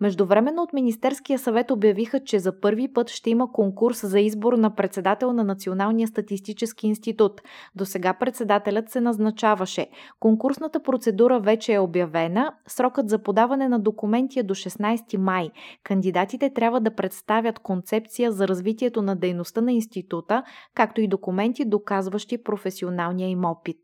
Междувременно 0.00 0.62
от 0.62 0.72
Министерския 0.72 1.38
съвет 1.38 1.70
обявиха, 1.70 2.20
че 2.24 2.38
за 2.38 2.60
първи 2.60 2.92
път 2.92 3.10
ще 3.10 3.30
има 3.30 3.52
конкурс 3.52 4.06
за 4.06 4.20
избор 4.20 4.52
на 4.52 4.74
председател 4.74 5.32
на 5.32 5.44
Националния 5.44 6.08
статистически 6.08 6.86
институт. 6.86 7.40
До 7.74 7.86
сега 7.86 8.14
председателят 8.14 8.90
се 8.90 9.00
назначаваше. 9.00 9.86
Конкурсната 10.20 10.82
процедура 10.82 11.40
вече 11.40 11.72
е 11.74 11.78
обявена. 11.78 12.52
Срокът 12.66 13.08
за 13.08 13.22
подаване 13.22 13.68
на 13.68 13.78
документи 13.78 14.38
е 14.38 14.42
до 14.42 14.54
16 14.54 15.16
май. 15.16 15.50
Кандидатите 15.84 16.50
трябва 16.50 16.80
да 16.80 16.94
представят 16.94 17.58
концепция 17.58 18.32
за 18.32 18.48
развитието 18.48 19.02
на 19.02 19.16
дейността 19.16 19.60
на 19.60 19.72
института, 19.72 20.42
както 20.74 21.00
и 21.00 21.08
документи, 21.08 21.64
доказващи 21.64 22.42
професионалния 22.42 23.28
им 23.28 23.44
опит. 23.44 23.78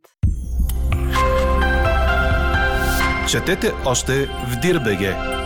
Четете 3.30 3.72
още 3.86 4.26
в 4.26 4.60
Дирбеге! 4.62 5.39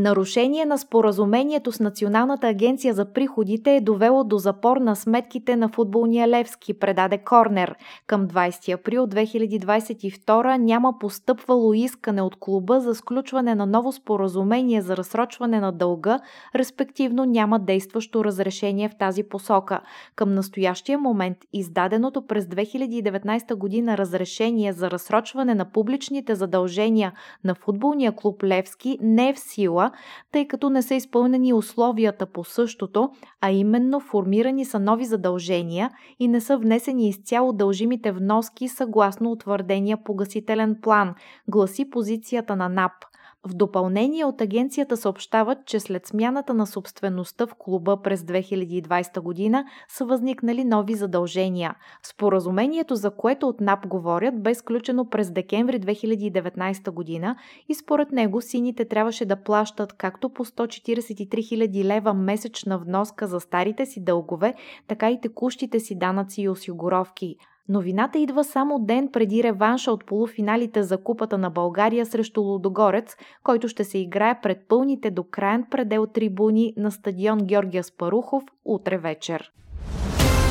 Нарушение 0.00 0.64
на 0.64 0.78
споразумението 0.78 1.72
с 1.72 1.80
Националната 1.80 2.46
агенция 2.48 2.94
за 2.94 3.12
приходите 3.12 3.76
е 3.76 3.80
довело 3.80 4.24
до 4.24 4.38
запор 4.38 4.76
на 4.76 4.96
сметките 4.96 5.56
на 5.56 5.68
футболния 5.68 6.28
Левски, 6.28 6.74
предаде 6.74 7.18
Корнер. 7.18 7.74
Към 8.06 8.28
20 8.28 8.74
април 8.74 9.06
2022 9.06 10.56
няма 10.58 10.98
постъпвало 11.00 11.74
искане 11.74 12.22
от 12.22 12.36
клуба 12.40 12.80
за 12.80 12.94
сключване 12.94 13.54
на 13.54 13.66
ново 13.66 13.92
споразумение 13.92 14.82
за 14.82 14.96
разсрочване 14.96 15.60
на 15.60 15.72
дълга, 15.72 16.20
респективно 16.54 17.24
няма 17.24 17.58
действащо 17.58 18.24
разрешение 18.24 18.88
в 18.88 18.98
тази 18.98 19.22
посока. 19.22 19.80
Към 20.16 20.34
настоящия 20.34 20.98
момент 20.98 21.36
издаденото 21.52 22.26
през 22.26 22.44
2019 22.44 23.54
година 23.54 23.98
разрешение 23.98 24.72
за 24.72 24.90
разсрочване 24.90 25.54
на 25.54 25.64
публичните 25.64 26.34
задължения 26.34 27.12
на 27.44 27.54
футболния 27.54 28.12
клуб 28.12 28.42
Левски 28.44 28.98
не 29.00 29.28
е 29.28 29.34
в 29.34 29.38
сила 29.38 29.89
тъй 30.32 30.48
като 30.48 30.70
не 30.70 30.82
са 30.82 30.94
изпълнени 30.94 31.52
условията 31.52 32.26
по 32.26 32.44
същото, 32.44 33.10
а 33.40 33.50
именно 33.50 34.00
формирани 34.00 34.64
са 34.64 34.78
нови 34.78 35.04
задължения 35.04 35.90
и 36.18 36.28
не 36.28 36.40
са 36.40 36.56
внесени 36.56 37.08
изцяло 37.08 37.52
дължимите 37.52 38.12
вноски 38.12 38.68
съгласно 38.68 39.30
утвърдения 39.30 40.04
погасителен 40.04 40.76
план, 40.82 41.14
гласи 41.48 41.90
позицията 41.90 42.56
на 42.56 42.68
НАП– 42.68 42.92
в 43.48 43.54
допълнение 43.54 44.24
от 44.24 44.40
агенцията 44.40 44.96
съобщават, 44.96 45.58
че 45.66 45.80
след 45.80 46.06
смяната 46.06 46.54
на 46.54 46.66
собствеността 46.66 47.46
в 47.46 47.54
клуба 47.58 48.02
през 48.02 48.22
2020 48.22 49.20
година 49.20 49.64
са 49.88 50.04
възникнали 50.04 50.64
нови 50.64 50.94
задължения. 50.94 51.74
Споразумението, 52.02 52.94
за 52.94 53.10
което 53.10 53.48
от 53.48 53.60
НАП 53.60 53.86
говорят, 53.86 54.42
бе 54.42 54.54
сключено 54.54 55.08
през 55.08 55.30
декември 55.30 55.80
2019 55.80 56.90
година 56.90 57.36
и 57.68 57.74
според 57.74 58.12
него 58.12 58.40
сините 58.40 58.84
трябваше 58.84 59.24
да 59.24 59.42
плащат 59.42 59.92
както 59.92 60.30
по 60.30 60.44
143 60.44 61.28
000 61.28 61.84
лева 61.84 62.14
месечна 62.14 62.78
вноска 62.78 63.26
за 63.26 63.40
старите 63.40 63.86
си 63.86 64.04
дългове, 64.04 64.54
така 64.86 65.10
и 65.10 65.20
текущите 65.20 65.80
си 65.80 65.98
данъци 65.98 66.42
и 66.42 66.48
осигуровки. 66.48 67.36
Новината 67.70 68.18
идва 68.18 68.44
само 68.44 68.78
ден 68.78 69.08
преди 69.12 69.42
реванша 69.42 69.92
от 69.92 70.06
полуфиналите 70.06 70.82
за 70.82 70.98
Купата 70.98 71.38
на 71.38 71.50
България 71.50 72.06
срещу 72.06 72.40
Лудогорец, 72.40 73.16
който 73.42 73.68
ще 73.68 73.84
се 73.84 73.98
играе 73.98 74.40
пред 74.42 74.58
пълните 74.68 75.10
до 75.10 75.24
краен 75.30 75.66
предел 75.70 76.06
трибуни 76.06 76.74
на 76.76 76.90
стадион 76.90 77.38
Георгия 77.38 77.84
Спарухов 77.84 78.42
утре 78.64 78.98
вечер. 78.98 79.52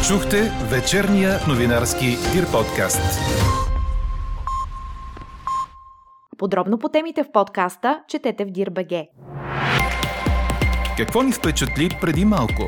Чухте 0.08 0.38
вечерния 0.72 1.32
новинарски 1.48 2.06
Дир 2.06 2.46
подкаст. 2.52 3.20
Подробно 6.38 6.78
по 6.78 6.90
темите 6.90 7.24
в 7.24 7.32
подкаста 7.32 8.04
четете 8.08 8.46
в 8.46 8.50
Дирбеге. 8.50 9.10
Какво 10.98 11.22
ни 11.22 11.32
впечатли 11.32 11.90
преди 12.02 12.26
малко? 12.26 12.64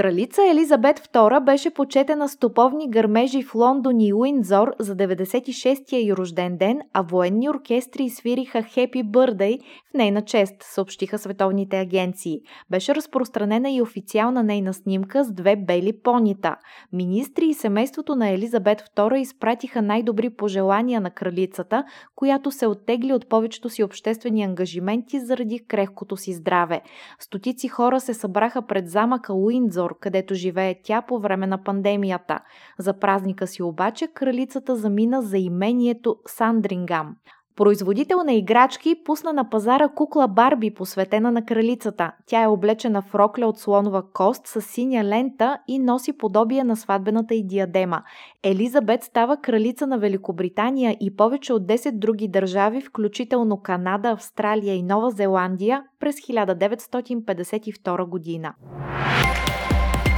Кралица 0.00 0.42
Елизабет 0.50 0.98
II 0.98 1.44
беше 1.44 1.70
почетена 1.70 2.28
с 2.28 2.36
топовни 2.36 2.90
гърмежи 2.90 3.42
в 3.42 3.54
Лондон 3.54 4.00
и 4.00 4.12
Уиндзор 4.14 4.74
за 4.78 4.96
96-я 4.96 6.00
й 6.00 6.12
рожден 6.12 6.56
ден, 6.56 6.80
а 6.92 7.02
военни 7.02 7.50
оркестри 7.50 8.10
свириха 8.10 8.58
Happy 8.58 9.04
Birthday 9.04 9.60
в 9.90 9.94
нейна 9.94 10.22
чест, 10.22 10.54
съобщиха 10.60 11.18
световните 11.18 11.78
агенции. 11.78 12.40
Беше 12.70 12.94
разпространена 12.94 13.70
и 13.70 13.82
официална 13.82 14.42
нейна 14.42 14.74
снимка 14.74 15.24
с 15.24 15.32
две 15.32 15.56
бели 15.56 15.92
понита. 16.02 16.56
Министри 16.92 17.46
и 17.46 17.54
семейството 17.54 18.16
на 18.16 18.28
Елизабет 18.28 18.82
II 18.96 19.16
изпратиха 19.16 19.82
най-добри 19.82 20.30
пожелания 20.30 21.00
на 21.00 21.10
кралицата, 21.10 21.84
която 22.16 22.50
се 22.50 22.66
оттегли 22.66 23.12
от 23.12 23.28
повечето 23.28 23.68
си 23.68 23.82
обществени 23.82 24.42
ангажименти 24.42 25.20
заради 25.20 25.64
крехкото 25.68 26.16
си 26.16 26.32
здраве. 26.32 26.80
Стотици 27.18 27.68
хора 27.68 28.00
се 28.00 28.14
събраха 28.14 28.62
пред 28.62 28.88
замъка 28.88 29.34
Уиндзор 29.34 29.89
Уиндзор, 29.90 29.98
където 30.00 30.34
живее 30.34 30.74
тя 30.84 31.02
по 31.02 31.18
време 31.18 31.46
на 31.46 31.58
пандемията. 31.64 32.40
За 32.78 32.98
празника 32.98 33.46
си 33.46 33.62
обаче 33.62 34.08
кралицата 34.08 34.76
замина 34.76 35.22
за 35.22 35.38
имението 35.38 36.16
Сандрингам. 36.26 37.16
Производител 37.56 38.22
на 38.24 38.32
играчки 38.32 38.94
пусна 39.04 39.32
на 39.32 39.50
пазара 39.50 39.88
кукла 39.88 40.28
Барби, 40.28 40.74
посветена 40.74 41.32
на 41.32 41.44
кралицата. 41.44 42.12
Тя 42.26 42.42
е 42.42 42.46
облечена 42.46 43.02
в 43.02 43.14
рокля 43.14 43.46
от 43.46 43.58
слонова 43.58 44.02
кост 44.12 44.46
с 44.46 44.60
синя 44.60 45.04
лента 45.04 45.58
и 45.68 45.78
носи 45.78 46.18
подобие 46.18 46.64
на 46.64 46.76
сватбената 46.76 47.34
и 47.34 47.46
диадема. 47.46 48.02
Елизабет 48.42 49.02
става 49.02 49.36
кралица 49.36 49.86
на 49.86 49.98
Великобритания 49.98 50.96
и 51.00 51.16
повече 51.16 51.52
от 51.52 51.62
10 51.62 51.98
други 51.98 52.28
държави, 52.28 52.80
включително 52.80 53.62
Канада, 53.62 54.10
Австралия 54.10 54.74
и 54.74 54.82
Нова 54.82 55.10
Зеландия 55.10 55.82
през 56.00 56.16
1952 56.16 58.08
година. 58.08 58.54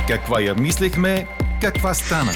Каква 0.08 0.40
я 0.40 0.54
мислехме, 0.54 1.26
каква 1.60 1.94
стана. 1.94 2.32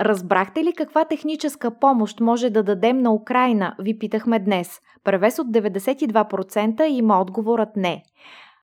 Разбрахте 0.00 0.64
ли 0.64 0.72
каква 0.76 1.04
техническа 1.04 1.78
помощ 1.80 2.20
може 2.20 2.50
да 2.50 2.62
дадем 2.62 2.98
на 2.98 3.12
Украина, 3.12 3.76
ви 3.78 3.98
питахме 3.98 4.38
днес. 4.38 4.80
Превес 5.04 5.38
от 5.38 5.46
92% 5.46 6.82
има 6.82 7.20
отговорът 7.20 7.76
не. 7.76 8.02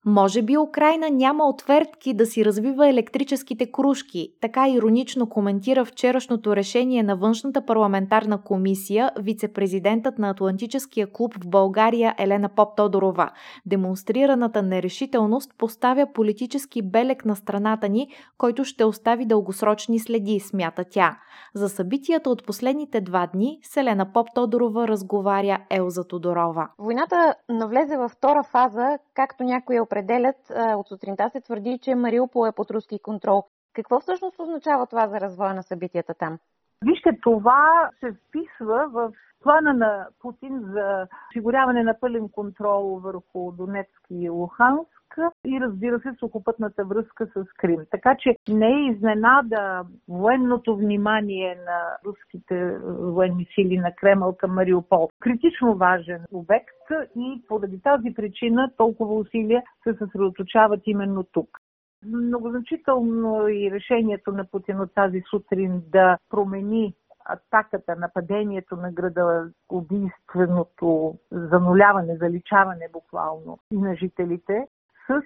Може 0.06 0.42
би 0.42 0.58
Украина 0.58 1.10
няма 1.10 1.46
отвертки 1.46 2.14
да 2.14 2.26
си 2.26 2.46
развива 2.46 2.88
електрическите 2.88 3.72
кружки, 3.72 4.30
така 4.42 4.70
иронично 4.70 5.30
коментира 5.30 5.86
вчерашното 5.86 6.56
решение 6.56 7.04
на 7.04 7.16
външната 7.16 7.66
парламентарна 7.66 8.42
комисия 8.42 9.12
вице-президентът 9.20 10.20
на 10.20 10.30
Атлантическия 10.30 11.08
клуб 11.12 11.34
в 11.34 11.48
България 11.48 12.16
Елена 12.18 12.50
Поп-Тодорова. 12.50 13.30
Демонстрираната 13.66 14.62
нерешителност 14.62 15.52
поставя 15.58 16.08
политически 16.14 16.82
белек 16.82 17.26
на 17.26 17.36
страната 17.36 17.90
ни, 17.90 18.08
който 18.38 18.64
ще 18.66 18.86
остави 18.86 19.26
дългосрочни 19.26 20.00
следи, 20.00 20.40
смята 20.40 20.84
тя. 20.90 21.18
За 21.54 21.70
събитията 21.70 22.30
от 22.30 22.46
последните 22.46 23.02
два 23.02 23.28
дни 23.34 23.60
с 23.64 23.78
Елена 23.78 24.06
Поп-Тодорова 24.14 24.88
разговаря 24.88 25.58
Елза 25.70 26.04
Тодорова. 26.04 26.70
Войната 26.80 27.36
навлезе 27.50 27.98
във 27.98 28.12
втора 28.12 28.44
фаза, 28.44 28.98
както 29.14 29.44
някои 29.44 29.80
определят. 29.94 30.36
От 30.78 30.88
сутринта 30.88 31.30
се 31.30 31.42
твърди, 31.42 31.80
че 31.82 31.96
Мариупол 31.96 32.48
е 32.48 32.56
под 32.56 32.72
руски 32.72 33.00
контрол. 33.00 33.44
Какво 33.74 34.00
всъщност 34.00 34.40
означава 34.40 34.88
това 34.88 35.08
за 35.08 35.20
развоя 35.20 35.54
на 35.54 35.64
събитията 35.64 36.14
там? 36.14 36.40
Вижте, 36.86 37.10
това 37.22 37.90
се 38.00 38.12
вписва 38.12 38.88
в 38.92 39.12
плана 39.44 39.74
на 39.74 40.08
Путин 40.22 40.60
за 40.60 41.08
осигуряване 41.30 41.84
на 41.84 42.00
пълен 42.00 42.30
контрол 42.30 43.00
върху 43.00 43.52
Донецки 43.52 44.16
и 44.16 44.30
Луханск 44.30 45.03
и 45.46 45.62
разбира 45.62 46.00
се 46.00 46.16
сухопътната 46.20 46.86
връзка 46.86 47.26
с 47.26 47.46
Крим. 47.58 47.80
Така 47.92 48.16
че 48.20 48.36
не 48.50 48.68
е 48.68 48.92
изненада 48.92 49.84
военното 50.08 50.78
внимание 50.78 51.58
на 51.66 51.98
руските 52.06 52.78
военни 52.88 53.48
сили 53.56 53.78
на 53.78 53.96
Кремъл 53.96 54.36
към 54.36 54.54
Мариупол. 54.54 55.10
Критично 55.20 55.76
важен 55.76 56.22
обект 56.32 56.76
и 57.16 57.44
поради 57.48 57.82
тази 57.82 58.14
причина 58.14 58.72
толкова 58.78 59.16
усилия 59.16 59.64
се 59.84 59.94
съсредоточават 59.94 60.82
именно 60.86 61.24
тук. 61.24 61.60
Многозначително 62.06 63.48
и 63.48 63.72
решението 63.72 64.32
на 64.32 64.46
Путин 64.46 64.80
от 64.80 64.94
тази 64.94 65.22
сутрин 65.30 65.84
да 65.92 66.18
промени 66.30 66.94
атаката, 67.26 67.96
нападението 67.96 68.76
на 68.76 68.92
града, 68.92 69.50
убийственото 69.70 71.16
зануляване, 71.32 72.18
заличаване 72.18 72.90
буквално 72.94 73.60
и 73.72 73.78
на 73.78 73.96
жителите, 73.96 74.68
с 75.08 75.22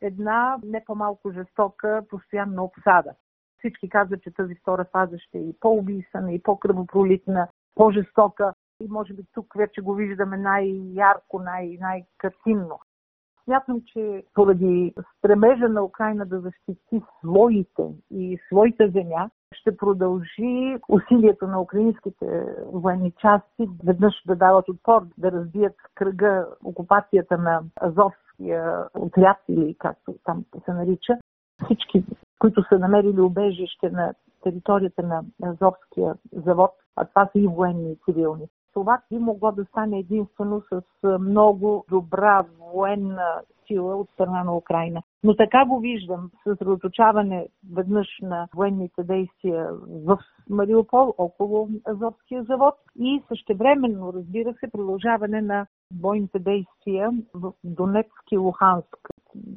една 0.00 0.58
не 0.64 0.84
по-малко 0.86 1.30
жестока 1.30 2.02
постоянна 2.08 2.64
обсада. 2.64 3.10
Всички 3.58 3.88
казват, 3.88 4.22
че 4.22 4.30
тази 4.30 4.54
втора 4.54 4.84
фаза 4.84 5.18
ще 5.18 5.38
е 5.38 5.42
и 5.42 5.56
по-убийствена, 5.60 6.32
и 6.32 6.42
по-кръвопролитна, 6.42 7.48
по-жестока. 7.74 8.52
И 8.80 8.88
може 8.88 9.14
би 9.14 9.22
тук 9.34 9.54
вече 9.56 9.80
го 9.80 9.94
виждаме 9.94 10.36
най-ярко, 10.36 11.38
най- 11.38 11.78
най-картинно. 11.80 12.78
Смятам, 13.44 13.82
че 13.86 14.24
поради 14.34 14.94
стремежа 15.18 15.68
на 15.68 15.84
Украина 15.84 16.26
да 16.26 16.40
защити 16.40 17.02
своите 17.20 17.82
и 18.10 18.38
своята 18.48 18.88
земя, 18.88 19.30
ще 19.54 19.76
продължи 19.76 20.76
усилието 20.88 21.46
на 21.46 21.60
украинските 21.60 22.46
военни 22.72 23.12
части 23.12 23.68
веднъж 23.84 24.22
да 24.26 24.36
дават 24.36 24.68
отпор, 24.68 25.02
да 25.18 25.32
разбият 25.32 25.76
кръга 25.94 26.46
окупацията 26.64 27.38
на 27.38 27.62
Азовския 28.38 28.88
отряд 28.94 29.36
или 29.48 29.74
както 29.78 30.14
там 30.24 30.44
се 30.64 30.72
нарича. 30.72 31.18
Всички, 31.64 32.04
които 32.38 32.64
са 32.68 32.78
намерили 32.78 33.20
убежище 33.20 33.90
на 33.90 34.14
територията 34.42 35.02
на 35.02 35.24
Азовския 35.42 36.14
завод, 36.32 36.70
а 36.96 37.04
това 37.04 37.28
са 37.32 37.38
и 37.38 37.46
военни 37.46 37.92
и 37.92 37.98
цивилни. 38.04 38.46
Това 38.72 39.00
би 39.12 39.18
могло 39.18 39.52
да 39.52 39.64
стане 39.64 39.98
единствено 39.98 40.62
с 40.72 40.82
много 41.18 41.84
добра 41.90 42.44
военна 42.74 43.40
сила 43.66 43.96
от 43.96 44.10
страна 44.10 44.44
на 44.44 44.56
Украина. 44.56 45.02
Но 45.24 45.36
така 45.36 45.64
го 45.64 45.78
виждам, 45.78 46.30
съсредоточаване 46.44 47.48
веднъж 47.74 48.06
на 48.22 48.48
военните 48.56 49.02
действия 49.02 49.68
в 50.06 50.18
Мариупол, 50.50 51.14
около 51.18 51.68
Азовския 51.88 52.42
завод 52.42 52.74
и 52.98 53.22
същевременно, 53.28 54.12
разбира 54.12 54.54
се, 54.54 54.70
продължаване 54.72 55.42
на 55.42 55.66
бойните 55.92 56.38
действия 56.38 57.10
в 57.34 57.52
Донецк 57.64 58.22
и 58.32 58.36
Луханск. 58.36 59.08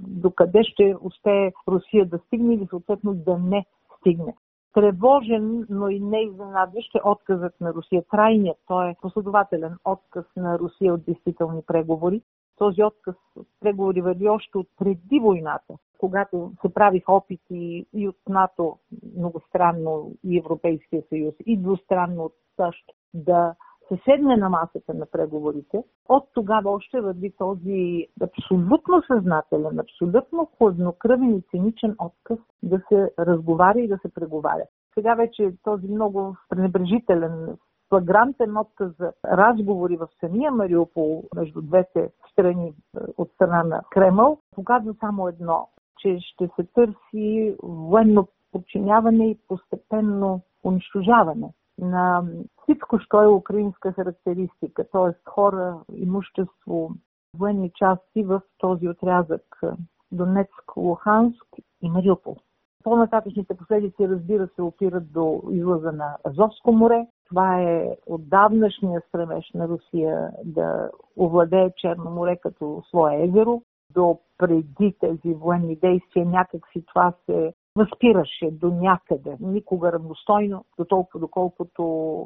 Докъде 0.08 0.64
ще 0.64 0.96
успее 1.02 1.52
Русия 1.68 2.06
да 2.06 2.18
стигне 2.18 2.54
или 2.54 2.68
съответно 2.70 3.14
да 3.14 3.38
не 3.38 3.66
стигне. 3.98 4.36
Тревожен, 4.74 5.66
но 5.70 5.90
и 5.90 6.00
не 6.00 6.22
изненадващ 6.22 6.96
е 6.96 7.00
отказът 7.06 7.62
на 7.62 7.74
Русия. 7.74 8.04
Трайният, 8.12 8.58
той 8.68 8.90
е 8.90 8.96
последователен 9.02 9.78
отказ 9.86 10.26
на 10.38 10.60
Русия 10.60 10.94
от 10.94 11.06
действителни 11.06 11.62
преговори. 11.68 12.22
Този 12.58 12.84
отказ 12.84 13.16
от 13.36 13.48
преговори 13.60 14.02
върви 14.02 14.30
още 14.30 14.58
от 14.58 14.68
преди 14.78 15.20
войната, 15.20 15.74
когато 15.98 16.52
се 16.62 16.74
правиха 16.74 17.14
опити 17.14 17.86
и 17.94 18.08
от 18.08 18.18
НАТО 18.30 18.78
многостранно 19.18 20.12
и 20.24 20.38
Европейския 20.38 21.04
съюз, 21.10 21.36
и 21.46 21.58
двустранно 21.58 22.24
от 22.24 22.34
САЩ 22.56 22.86
да 23.14 23.56
се 23.92 24.02
седне 24.04 24.38
на 24.38 24.50
масата 24.50 24.94
на 24.94 25.06
преговорите, 25.06 25.84
от 26.10 26.24
тогава 26.34 26.72
още 26.72 27.02
върви 27.02 27.34
този 27.38 28.08
абсолютно 28.22 29.04
съзнателен, 29.08 29.80
абсолютно 29.80 30.50
хладнокръвен 30.58 31.36
и 31.36 31.42
циничен 31.42 31.96
отказ 32.00 32.40
да 32.64 32.82
се 32.90 33.12
разговаря 33.20 33.80
и 33.80 33.88
да 33.88 33.98
се 33.98 34.14
преговаря. 34.14 34.64
Сега 34.94 35.16
вече 35.16 35.54
този 35.64 35.88
много 35.88 36.36
пренебрежителен 36.50 37.58
флагрантен 37.90 38.58
отказ 38.58 38.92
за 39.00 39.14
разговори 39.26 39.98
в 39.98 40.08
самия 40.20 40.52
Мариупол 40.52 41.24
между 41.36 41.62
двете 41.62 42.10
страни 42.32 42.68
е, 42.68 43.00
от 43.18 43.32
страна 43.32 43.64
на 43.64 43.82
Кремъл 43.90 44.38
показва 44.56 44.96
само 45.00 45.28
едно, 45.28 45.68
че 45.98 46.18
ще 46.20 46.50
се 46.56 46.64
търси 46.64 47.56
военно 47.64 48.28
подчиняване 48.52 49.30
и 49.30 49.40
постепенно 49.48 50.42
унищожаване 50.64 51.54
на 51.82 52.24
всичко, 52.64 53.00
що 53.00 53.22
е 53.22 53.28
украинска 53.28 53.92
характеристика, 53.92 54.84
т.е. 54.92 55.30
хора, 55.30 55.80
имущество, 55.96 56.92
военни 57.38 57.72
части 57.76 58.24
в 58.24 58.42
този 58.58 58.90
отрязък 58.90 59.60
е, 59.64 59.68
Донецк, 60.12 60.78
Луханск 60.78 61.46
и 61.82 61.90
Мариупол. 61.90 62.38
По-нататъчните 62.84 63.58
последици, 63.58 64.10
разбира 64.10 64.48
се, 64.56 64.62
опират 64.62 65.12
до 65.12 65.42
излъза 65.52 65.92
на 65.92 66.18
Азовско 66.28 66.72
море. 66.72 67.08
Това 67.28 67.62
е 67.62 67.98
отдавнашния 68.06 69.02
стремеж 69.08 69.52
на 69.54 69.68
Русия 69.68 70.32
да 70.46 70.90
овладее 71.18 71.72
Черно 71.78 72.12
море 72.12 72.38
като 72.38 72.84
свое 72.90 73.24
езеро. 73.24 73.62
До 73.94 74.20
преди 74.38 74.96
тези 75.00 75.34
военни 75.34 75.76
действия 75.76 76.26
някакси 76.26 76.84
това 76.86 77.14
се 77.26 77.54
възпираше 77.76 78.52
до 78.52 78.68
някъде, 78.68 79.38
никога 79.40 79.92
равностойно, 79.92 80.66
до 80.78 80.86
толкова 80.86 81.20
доколкото 81.20 81.84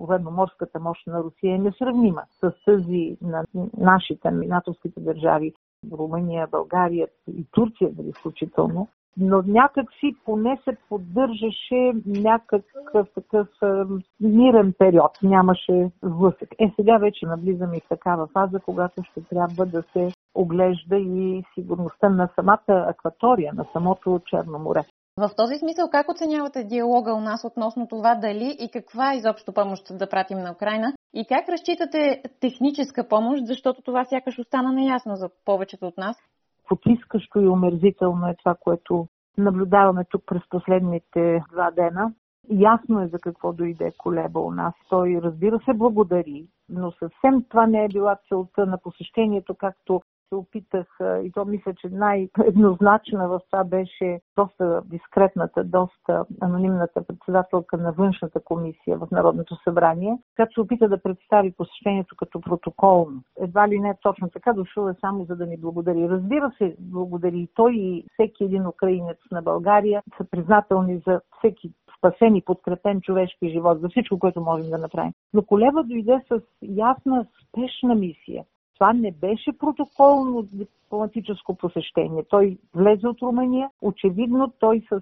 военноморската 0.07 0.79
мощ 0.79 1.07
на 1.07 1.23
Русия 1.23 1.55
е 1.55 1.57
несравнима 1.57 2.21
с 2.39 2.51
тази 2.65 3.17
на 3.21 3.43
нашите 3.77 4.31
натовските 4.31 4.99
държави, 4.99 5.53
Румъния, 5.91 6.47
България 6.51 7.07
и 7.27 7.45
Турция, 7.51 7.89
дали 7.93 8.13
включително 8.13 8.87
но 9.17 9.43
някак 9.47 9.85
си 9.99 10.15
поне 10.25 10.59
се 10.63 10.77
поддържаше 10.89 11.93
някакъв 12.05 13.07
такъв 13.15 13.47
мирен 14.19 14.73
период, 14.77 15.11
нямаше 15.23 15.91
сблъсък. 16.03 16.49
Е, 16.59 16.73
сега 16.75 16.97
вече 16.97 17.25
навлизаме 17.25 17.77
и 17.77 17.79
в 17.79 17.89
такава 17.89 18.27
фаза, 18.27 18.59
когато 18.59 19.03
ще 19.03 19.23
трябва 19.23 19.65
да 19.65 19.83
се 19.93 20.11
оглежда 20.35 20.97
и 20.97 21.43
сигурността 21.53 22.09
на 22.09 22.29
самата 22.35 22.59
акватория, 22.67 23.53
на 23.53 23.65
самото 23.73 24.21
Черно 24.25 24.59
море. 24.59 24.83
В 25.17 25.29
този 25.37 25.55
смисъл, 25.55 25.89
как 25.89 26.09
оценявате 26.09 26.63
диалога 26.63 27.13
у 27.13 27.19
нас 27.19 27.43
относно 27.43 27.87
това 27.87 28.15
дали 28.15 28.55
и 28.59 28.69
каква 28.71 29.13
изобщо 29.15 29.53
помощ 29.53 29.97
да 29.97 30.09
пратим 30.09 30.37
на 30.37 30.51
Украина? 30.51 30.93
И 31.13 31.25
как 31.25 31.49
разчитате 31.49 32.21
техническа 32.39 33.07
помощ, 33.07 33.45
защото 33.45 33.81
това 33.81 34.05
сякаш 34.05 34.39
остана 34.39 34.73
неясно 34.73 35.15
за 35.15 35.29
повечето 35.45 35.87
от 35.87 35.97
нас? 35.97 36.17
потискащо 36.67 37.41
и 37.41 37.47
омерзително 37.47 38.27
е 38.27 38.35
това, 38.35 38.55
което 38.59 39.07
наблюдаваме 39.37 40.05
тук 40.09 40.23
през 40.25 40.41
последните 40.49 41.43
два 41.51 41.71
дена. 41.71 42.13
Ясно 42.49 43.01
е 43.01 43.07
за 43.07 43.19
какво 43.19 43.53
дойде 43.53 43.91
колеба 43.97 44.39
у 44.39 44.51
нас. 44.51 44.73
Той, 44.89 45.19
разбира 45.23 45.59
се, 45.59 45.73
благодари, 45.73 46.47
но 46.69 46.91
съвсем 46.91 47.43
това 47.49 47.67
не 47.67 47.85
е 47.85 47.87
била 47.87 48.17
целта 48.29 48.65
на 48.65 48.77
посещението, 48.77 49.55
както 49.55 50.01
се 50.29 50.35
опитах 50.35 50.87
и 51.23 51.31
то 51.31 51.45
мисля, 51.45 51.73
че 51.73 51.89
най-еднозначна 51.89 53.27
в 53.27 53.41
това 53.51 53.63
беше 53.63 54.21
доста 54.37 54.81
дискретната, 54.85 55.63
доста 55.63 56.25
анонимната 56.41 57.03
председателка 57.03 57.77
на 57.77 57.91
външната 57.91 58.39
комисия 58.39 58.97
в 58.97 59.07
Народното 59.11 59.55
събрание, 59.63 60.17
която 60.35 60.53
се 60.53 60.61
опита 60.61 60.89
да 60.89 61.01
представи 61.01 61.51
посещението 61.51 62.15
като 62.15 62.41
протоколно. 62.41 63.23
Едва 63.39 63.67
ли 63.67 63.79
не 63.79 63.97
точно 64.01 64.29
така, 64.29 64.53
дошъл 64.53 64.87
е 64.87 64.95
само 65.01 65.25
за 65.25 65.35
да 65.35 65.45
ни 65.45 65.57
благодари. 65.57 66.09
Разбира 66.09 66.51
се, 66.57 66.75
благодари 66.79 67.39
и 67.39 67.49
той 67.55 67.73
и 67.75 68.05
всеки 68.13 68.43
един 68.43 68.67
украинец 68.67 69.17
на 69.31 69.41
България 69.41 70.01
са 70.17 70.23
признателни 70.31 71.01
за 71.07 71.21
всеки 71.37 71.71
спасен 71.97 72.35
и 72.35 72.41
подкрепен 72.41 73.01
човешки 73.01 73.49
живот, 73.49 73.81
за 73.81 73.89
всичко, 73.89 74.19
което 74.19 74.41
можем 74.41 74.69
да 74.69 74.77
направим. 74.77 75.13
Но 75.33 75.45
Колева 75.45 75.83
дойде 75.83 76.21
с 76.29 76.41
ясна, 76.61 77.25
спешна 77.49 77.95
мисия. 77.95 78.43
Това 78.75 78.93
не 78.93 79.11
беше 79.11 79.57
протоколно 79.57 80.43
дипломатическо 80.43 81.55
посещение. 81.55 82.23
Той 82.29 82.57
влезе 82.75 83.07
от 83.07 83.21
Румъния. 83.21 83.69
Очевидно 83.81 84.53
той 84.59 84.81
с 84.89 85.01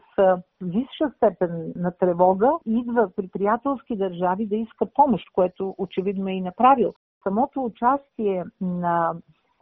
висша 0.62 1.12
степен 1.16 1.74
на 1.76 1.92
тревога 1.92 2.52
идва 2.66 3.10
при 3.16 3.28
приятелски 3.28 3.96
държави 3.96 4.48
да 4.48 4.56
иска 4.56 4.86
помощ, 4.86 5.26
което 5.34 5.76
очевидно 5.78 6.28
е 6.30 6.34
и 6.34 6.42
направил. 6.42 6.94
Самото 7.24 7.64
участие 7.64 8.44
на 8.62 9.14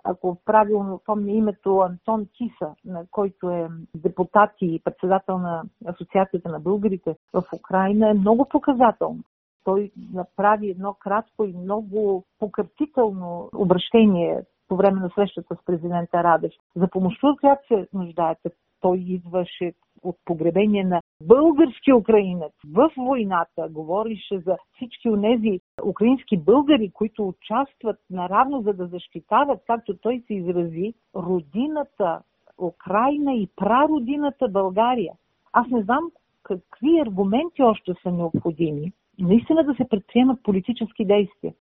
ако 0.04 0.38
правилно 0.45 1.02
помня 1.06 1.32
името 1.32 1.80
Антон 1.80 2.28
Киса, 2.38 2.76
на 2.86 3.06
който 3.12 3.50
е 3.50 3.67
депутат 3.95 4.52
и 4.62 4.82
председател 4.84 5.38
на 5.38 5.63
Асоциацията 5.86 6.50
на 6.50 6.60
българите 6.60 7.15
в 7.34 7.43
Украина, 7.56 8.10
е 8.10 8.13
много 8.13 8.45
показателно. 8.50 9.24
Той 9.63 9.91
направи 10.13 10.69
едно 10.69 10.93
кратко 10.93 11.45
и 11.45 11.54
много 11.54 12.24
покъртително 12.39 13.50
обращение 13.56 14.41
по 14.67 14.76
време 14.76 15.00
на 15.00 15.10
срещата 15.15 15.56
с 15.56 15.65
президента 15.65 16.24
Радев. 16.24 16.52
За 16.76 16.88
помощта, 16.88 17.28
от 17.28 17.39
която 17.39 17.67
се 17.67 17.88
нуждаете, 17.93 18.50
той 18.82 18.97
идваше 18.97 19.74
от 20.04 20.15
погребение 20.26 20.84
на 20.84 21.02
български 21.24 21.93
украинец 21.93 22.52
в 22.74 22.91
войната. 22.97 23.67
Говорише 23.69 24.39
за 24.39 24.58
всички 24.76 25.10
от 25.10 25.21
тези 25.21 25.60
украински 25.86 26.38
българи, 26.38 26.91
които 26.93 27.28
участват 27.28 28.00
наравно, 28.10 28.62
за 28.62 28.74
да 28.74 28.88
защитават, 28.88 29.60
както 29.67 29.97
той 29.97 30.24
се 30.28 30.34
изрази, 30.34 30.93
родината 31.15 32.21
Украина 32.62 33.34
и 33.34 33.50
прародината 33.56 34.47
България. 34.47 35.13
Аз 35.54 35.67
не 35.67 35.82
знам 35.82 36.12
какви 36.43 37.00
аргументи 37.00 37.63
още 37.63 37.93
са 38.04 38.12
необходими, 38.12 38.91
наистина 39.22 39.64
да 39.64 39.74
се 39.74 39.90
предприемат 39.90 40.44
политически 40.44 41.06
действия. 41.06 41.54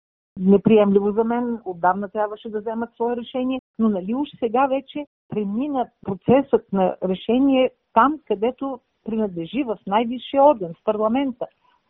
Неприемливо 0.40 1.12
за 1.12 1.24
мен, 1.24 1.58
отдавна 1.64 2.08
трябваше 2.08 2.48
да 2.48 2.60
вземат 2.60 2.94
свое 2.94 3.16
решение, 3.16 3.60
но 3.78 3.88
нали 3.88 4.14
уж 4.14 4.28
сега 4.38 4.66
вече 4.66 5.06
премина 5.28 5.88
процесът 6.06 6.72
на 6.72 6.96
решение 7.04 7.70
там, 7.94 8.18
където 8.26 8.80
принадлежи 9.04 9.62
в 9.62 9.78
най-висшия 9.86 10.44
орган, 10.44 10.74
в 10.74 10.84
парламента. 10.84 11.46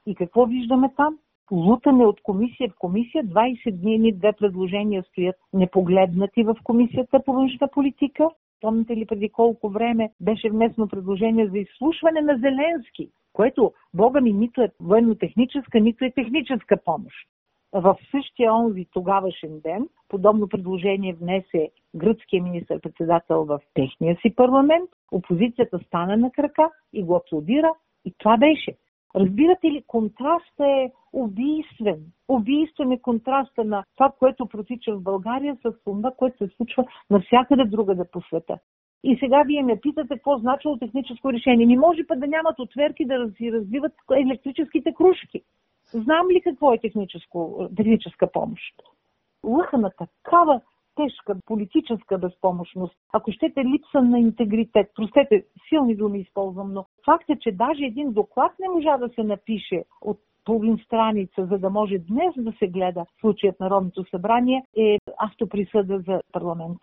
И 0.06 0.14
какво 0.14 0.46
виждаме 0.46 0.92
там? 0.96 1.18
Лутане 1.52 2.06
от 2.06 2.20
комисия 2.22 2.68
в 2.68 2.78
комисия. 2.78 3.24
20 3.24 3.72
дни 3.72 3.98
ни 3.98 4.12
две 4.12 4.32
предложения 4.32 5.02
стоят 5.02 5.36
непогледнати 5.52 6.42
в 6.42 6.56
комисията 6.64 7.20
по 7.26 7.32
външна 7.32 7.68
политика. 7.68 8.28
Помните 8.60 8.96
ли 8.96 9.06
преди 9.06 9.28
колко 9.28 9.68
време 9.68 10.10
беше 10.20 10.50
внесено 10.50 10.88
предложение 10.88 11.48
за 11.48 11.58
изслушване 11.58 12.20
на 12.20 12.38
Зеленски, 12.38 13.10
което, 13.32 13.72
бога 13.94 14.20
ми, 14.20 14.32
нито 14.32 14.62
е 14.62 14.70
военно-техническа, 14.80 15.80
нито 15.80 16.04
е 16.04 16.10
техническа 16.10 16.76
помощ. 16.84 17.16
В 17.72 17.96
същия 18.10 18.54
онзи 18.54 18.86
тогавашен 18.92 19.60
ден 19.60 19.88
подобно 20.08 20.48
предложение 20.48 21.14
внесе 21.14 21.70
гръцкия 21.94 22.42
министр-председател 22.42 23.44
в 23.44 23.60
техния 23.74 24.16
си 24.16 24.34
парламент, 24.34 24.90
опозицията 25.12 25.78
стана 25.78 26.16
на 26.16 26.30
крака 26.30 26.70
и 26.92 27.02
го 27.02 27.16
аплодира 27.16 27.72
и 28.04 28.14
това 28.18 28.36
беше. 28.36 28.76
Разбирате 29.16 29.66
ли, 29.66 29.84
контрастът 29.86 30.60
е 30.60 30.92
убийствен. 31.12 32.00
Убийствен 32.28 32.92
е 32.92 32.98
контраста 32.98 33.64
на 33.64 33.84
това, 33.96 34.12
което 34.18 34.46
протича 34.46 34.96
в 34.96 35.02
България 35.02 35.56
с 35.62 35.72
това, 35.84 36.10
което 36.16 36.38
се 36.38 36.54
случва 36.56 36.84
навсякъде 37.10 37.64
другаде 37.64 38.04
по 38.12 38.20
света. 38.20 38.58
И 39.04 39.16
сега 39.20 39.42
вие 39.46 39.62
ме 39.62 39.80
питате 39.80 40.08
какво 40.08 40.38
значило 40.38 40.76
техническо 40.76 41.32
решение. 41.32 41.66
Не 41.66 41.78
може 41.78 42.06
път 42.06 42.20
да 42.20 42.26
нямат 42.26 42.58
отверки 42.58 43.04
да 43.04 43.30
си 43.36 43.52
развиват 43.52 43.92
електрическите 44.12 44.94
кружки. 44.94 45.42
Знам 45.92 46.30
ли 46.30 46.40
какво 46.40 46.72
е 46.72 46.78
техническа 47.76 48.32
помощ? 48.32 48.82
Лъха 49.44 49.78
на 49.78 49.90
такава 49.90 50.60
тежка 50.96 51.36
политическа 51.46 52.18
безпомощност, 52.18 52.96
ако 53.12 53.32
щете 53.32 53.64
липса 53.64 54.02
на 54.02 54.18
интегритет. 54.18 54.90
Простете, 54.94 55.44
силни 55.68 55.96
думи 55.96 56.20
използвам, 56.20 56.72
но 56.72 56.86
факт 57.04 57.30
е, 57.30 57.38
че 57.40 57.52
даже 57.52 57.84
един 57.84 58.12
доклад 58.12 58.52
не 58.60 58.68
можа 58.68 58.96
да 58.96 59.08
се 59.08 59.22
напише 59.22 59.84
от 60.00 60.18
половин 60.44 60.78
страница, 60.84 61.46
за 61.46 61.58
да 61.58 61.70
може 61.70 61.98
днес 61.98 62.34
да 62.36 62.52
се 62.58 62.68
гледа 62.68 63.04
случаят 63.20 63.60
Народното 63.60 64.04
събрание, 64.10 64.64
е 64.76 64.98
автоприсъда 65.18 65.98
за 66.06 66.20
парламент. 66.32 66.78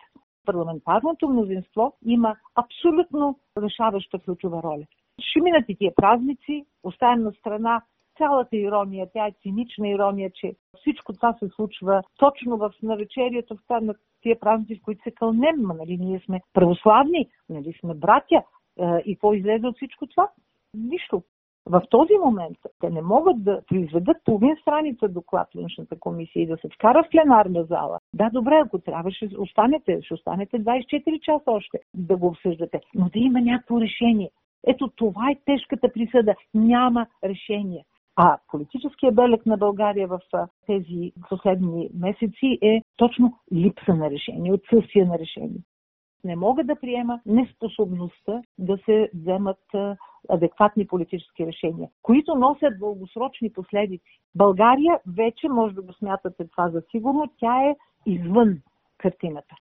Парламентарното 0.46 1.28
мнозинство 1.28 1.92
има 2.06 2.36
абсолютно 2.54 3.38
решаваща 3.62 4.18
ключова 4.18 4.62
роля. 4.62 4.84
Ще 5.20 5.40
минат 5.40 5.64
и 5.68 5.76
тия 5.76 5.94
празници, 5.94 6.64
оставим 6.82 7.24
на 7.24 7.32
страна 7.32 7.82
цялата 8.18 8.56
ирония, 8.56 9.06
тя 9.12 9.26
е 9.26 9.34
цинична 9.42 9.88
ирония, 9.88 10.30
че 10.34 10.54
всичко 10.80 11.12
това 11.12 11.32
се 11.32 11.48
случва 11.48 12.02
точно 12.16 12.56
в 12.56 12.72
навечерието 12.82 13.56
в 13.56 13.80
на 13.80 13.94
тия 14.22 14.40
празници, 14.40 14.80
в 14.80 14.82
които 14.82 15.02
се 15.02 15.10
кълнем. 15.10 15.56
Ма, 15.62 15.74
нали, 15.74 15.96
ние 16.00 16.20
сме 16.20 16.40
православни, 16.52 17.28
нали, 17.48 17.72
сме 17.80 17.94
братя. 17.94 18.42
Е, 18.80 19.02
и 19.04 19.14
какво 19.14 19.34
излезе 19.34 19.66
от 19.66 19.76
всичко 19.76 20.06
това? 20.06 20.28
Нищо. 20.74 21.22
В 21.66 21.82
този 21.90 22.12
момент 22.24 22.56
те 22.80 22.90
не 22.90 23.02
могат 23.02 23.44
да 23.44 23.60
произведат 23.68 24.16
половин 24.24 24.56
страница 24.60 25.08
доклад 25.08 25.48
външната 25.54 25.98
комисия 25.98 26.42
и 26.42 26.46
да 26.46 26.56
се 26.56 26.68
вкара 26.74 27.04
в 27.04 27.10
пленарна 27.10 27.64
зала. 27.64 27.98
Да, 28.14 28.30
добре, 28.32 28.62
ако 28.64 28.78
трябва, 28.78 29.10
ще 29.10 29.28
останете, 29.38 29.98
ще 30.02 30.14
останете 30.14 30.60
24 30.60 31.20
часа 31.20 31.50
още 31.50 31.78
да 31.94 32.16
го 32.16 32.26
обсъждате, 32.26 32.80
но 32.94 33.08
да 33.08 33.18
има 33.18 33.40
някакво 33.40 33.80
решение. 33.80 34.30
Ето 34.66 34.88
това 34.96 35.30
е 35.30 35.40
тежката 35.44 35.92
присъда. 35.92 36.34
Няма 36.54 37.06
решение. 37.24 37.84
А 38.16 38.38
политическия 38.50 39.12
белег 39.12 39.46
на 39.46 39.56
България 39.56 40.08
в 40.08 40.20
тези 40.66 41.12
последни 41.28 41.88
месеци 41.94 42.58
е 42.62 42.82
точно 42.96 43.38
липса 43.52 43.94
на 43.94 44.10
решение, 44.10 44.52
отсъствие 44.52 45.04
на 45.04 45.18
решение. 45.18 45.60
Не 46.26 46.36
мога 46.36 46.64
да 46.64 46.76
приема 46.76 47.20
неспособността 47.26 48.42
да 48.58 48.78
се 48.84 49.10
вземат 49.14 49.58
адекватни 50.28 50.86
политически 50.86 51.46
решения, 51.46 51.88
които 52.02 52.34
носят 52.34 52.78
дългосрочни 52.78 53.52
последици. 53.52 54.20
България 54.34 55.00
вече, 55.16 55.48
може 55.48 55.74
да 55.74 55.82
го 55.82 55.92
смятате 55.92 56.48
това 56.48 56.70
за 56.70 56.82
сигурно, 56.90 57.32
тя 57.40 57.62
е 57.62 57.76
извън 58.06 58.58
картината. 58.98 59.54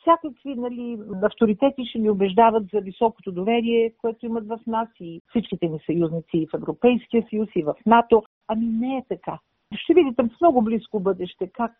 Всякакви 0.00 0.54
нали, 0.54 0.98
авторитети 1.22 1.86
ще 1.86 1.98
ни 1.98 2.10
убеждават 2.10 2.64
за 2.74 2.80
високото 2.80 3.32
доверие, 3.32 3.92
което 4.00 4.26
имат 4.26 4.48
в 4.48 4.58
нас 4.66 4.88
и 5.00 5.22
всичките 5.28 5.68
ни 5.68 5.78
съюзници 5.86 6.30
и 6.34 6.46
в 6.46 6.54
Европейския 6.54 7.26
съюз, 7.30 7.48
и 7.56 7.62
в 7.62 7.74
НАТО. 7.86 8.22
Ами 8.48 8.66
не 8.66 8.96
е 8.96 9.04
така. 9.08 9.38
Ще 9.74 9.94
видите 9.94 10.22
в 10.22 10.40
много 10.40 10.62
близко 10.62 11.00
бъдеще 11.00 11.50
как 11.52 11.72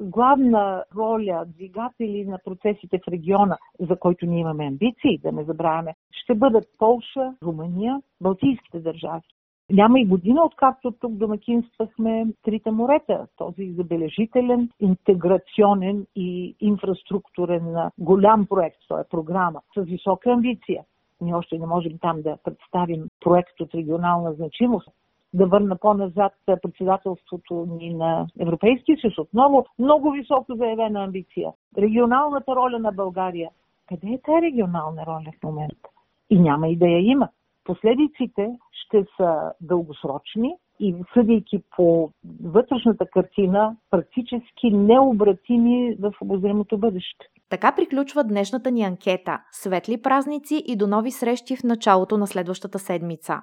главна 0.00 0.84
роля, 0.96 1.44
двигатели 1.46 2.24
на 2.24 2.38
процесите 2.44 2.98
в 2.98 3.08
региона, 3.08 3.58
за 3.80 3.96
който 3.96 4.26
ние 4.26 4.40
имаме 4.40 4.66
амбиции, 4.66 5.18
да 5.18 5.32
не 5.32 5.44
забравяме, 5.44 5.94
ще 6.10 6.34
бъдат 6.34 6.64
Полша, 6.78 7.34
Румъния, 7.42 8.00
Балтийските 8.20 8.80
държави. 8.80 9.22
Няма 9.70 10.00
и 10.00 10.06
година, 10.06 10.44
откакто 10.44 10.92
тук 10.92 11.12
домакинствахме 11.12 12.26
Трите 12.42 12.70
морета. 12.70 13.26
Този 13.36 13.72
забележителен, 13.72 14.70
интеграционен 14.80 16.06
и 16.16 16.56
инфраструктурен 16.60 17.74
голям 17.98 18.46
проект. 18.46 18.76
Това 18.88 19.00
е 19.00 19.08
програма 19.10 19.60
с 19.78 19.82
висока 19.82 20.30
амбиция. 20.30 20.84
Ние 21.20 21.34
още 21.34 21.58
не 21.58 21.66
можем 21.66 21.98
там 21.98 22.22
да 22.22 22.36
представим 22.44 23.08
проект 23.20 23.60
от 23.60 23.74
регионална 23.74 24.32
значимост. 24.32 24.88
Да 25.34 25.46
върна 25.46 25.76
по-назад 25.76 26.32
председателството 26.62 27.66
ни 27.80 27.94
на 27.94 28.26
Европейския 28.40 28.98
съюз. 29.00 29.18
Отново 29.18 29.66
много 29.78 30.10
високо 30.10 30.54
заявена 30.54 31.04
амбиция. 31.04 31.52
Регионалната 31.78 32.56
роля 32.56 32.78
на 32.78 32.92
България. 32.92 33.50
Къде 33.88 34.06
е 34.06 34.20
тази 34.26 34.42
регионална 34.42 35.06
роля 35.06 35.32
в 35.40 35.42
момента? 35.42 35.88
И 36.30 36.40
няма 36.40 36.68
и 36.68 36.76
да 36.76 36.86
я 36.86 36.98
има. 36.98 37.28
Последиците 37.64 38.56
ще 38.72 39.04
са 39.16 39.52
дългосрочни 39.60 40.56
и 40.80 40.94
съдейки 41.14 41.62
по 41.76 42.10
вътрешната 42.44 43.06
картина, 43.06 43.76
практически 43.90 44.70
необратими 44.70 45.96
в 46.00 46.12
обозримото 46.20 46.78
бъдеще. 46.78 47.26
Така 47.50 47.72
приключва 47.76 48.24
днешната 48.24 48.70
ни 48.70 48.82
анкета. 48.82 49.40
Светли 49.52 50.02
празници 50.02 50.62
и 50.66 50.76
до 50.76 50.86
нови 50.86 51.10
срещи 51.10 51.56
в 51.56 51.64
началото 51.64 52.18
на 52.18 52.26
следващата 52.26 52.78
седмица. 52.78 53.42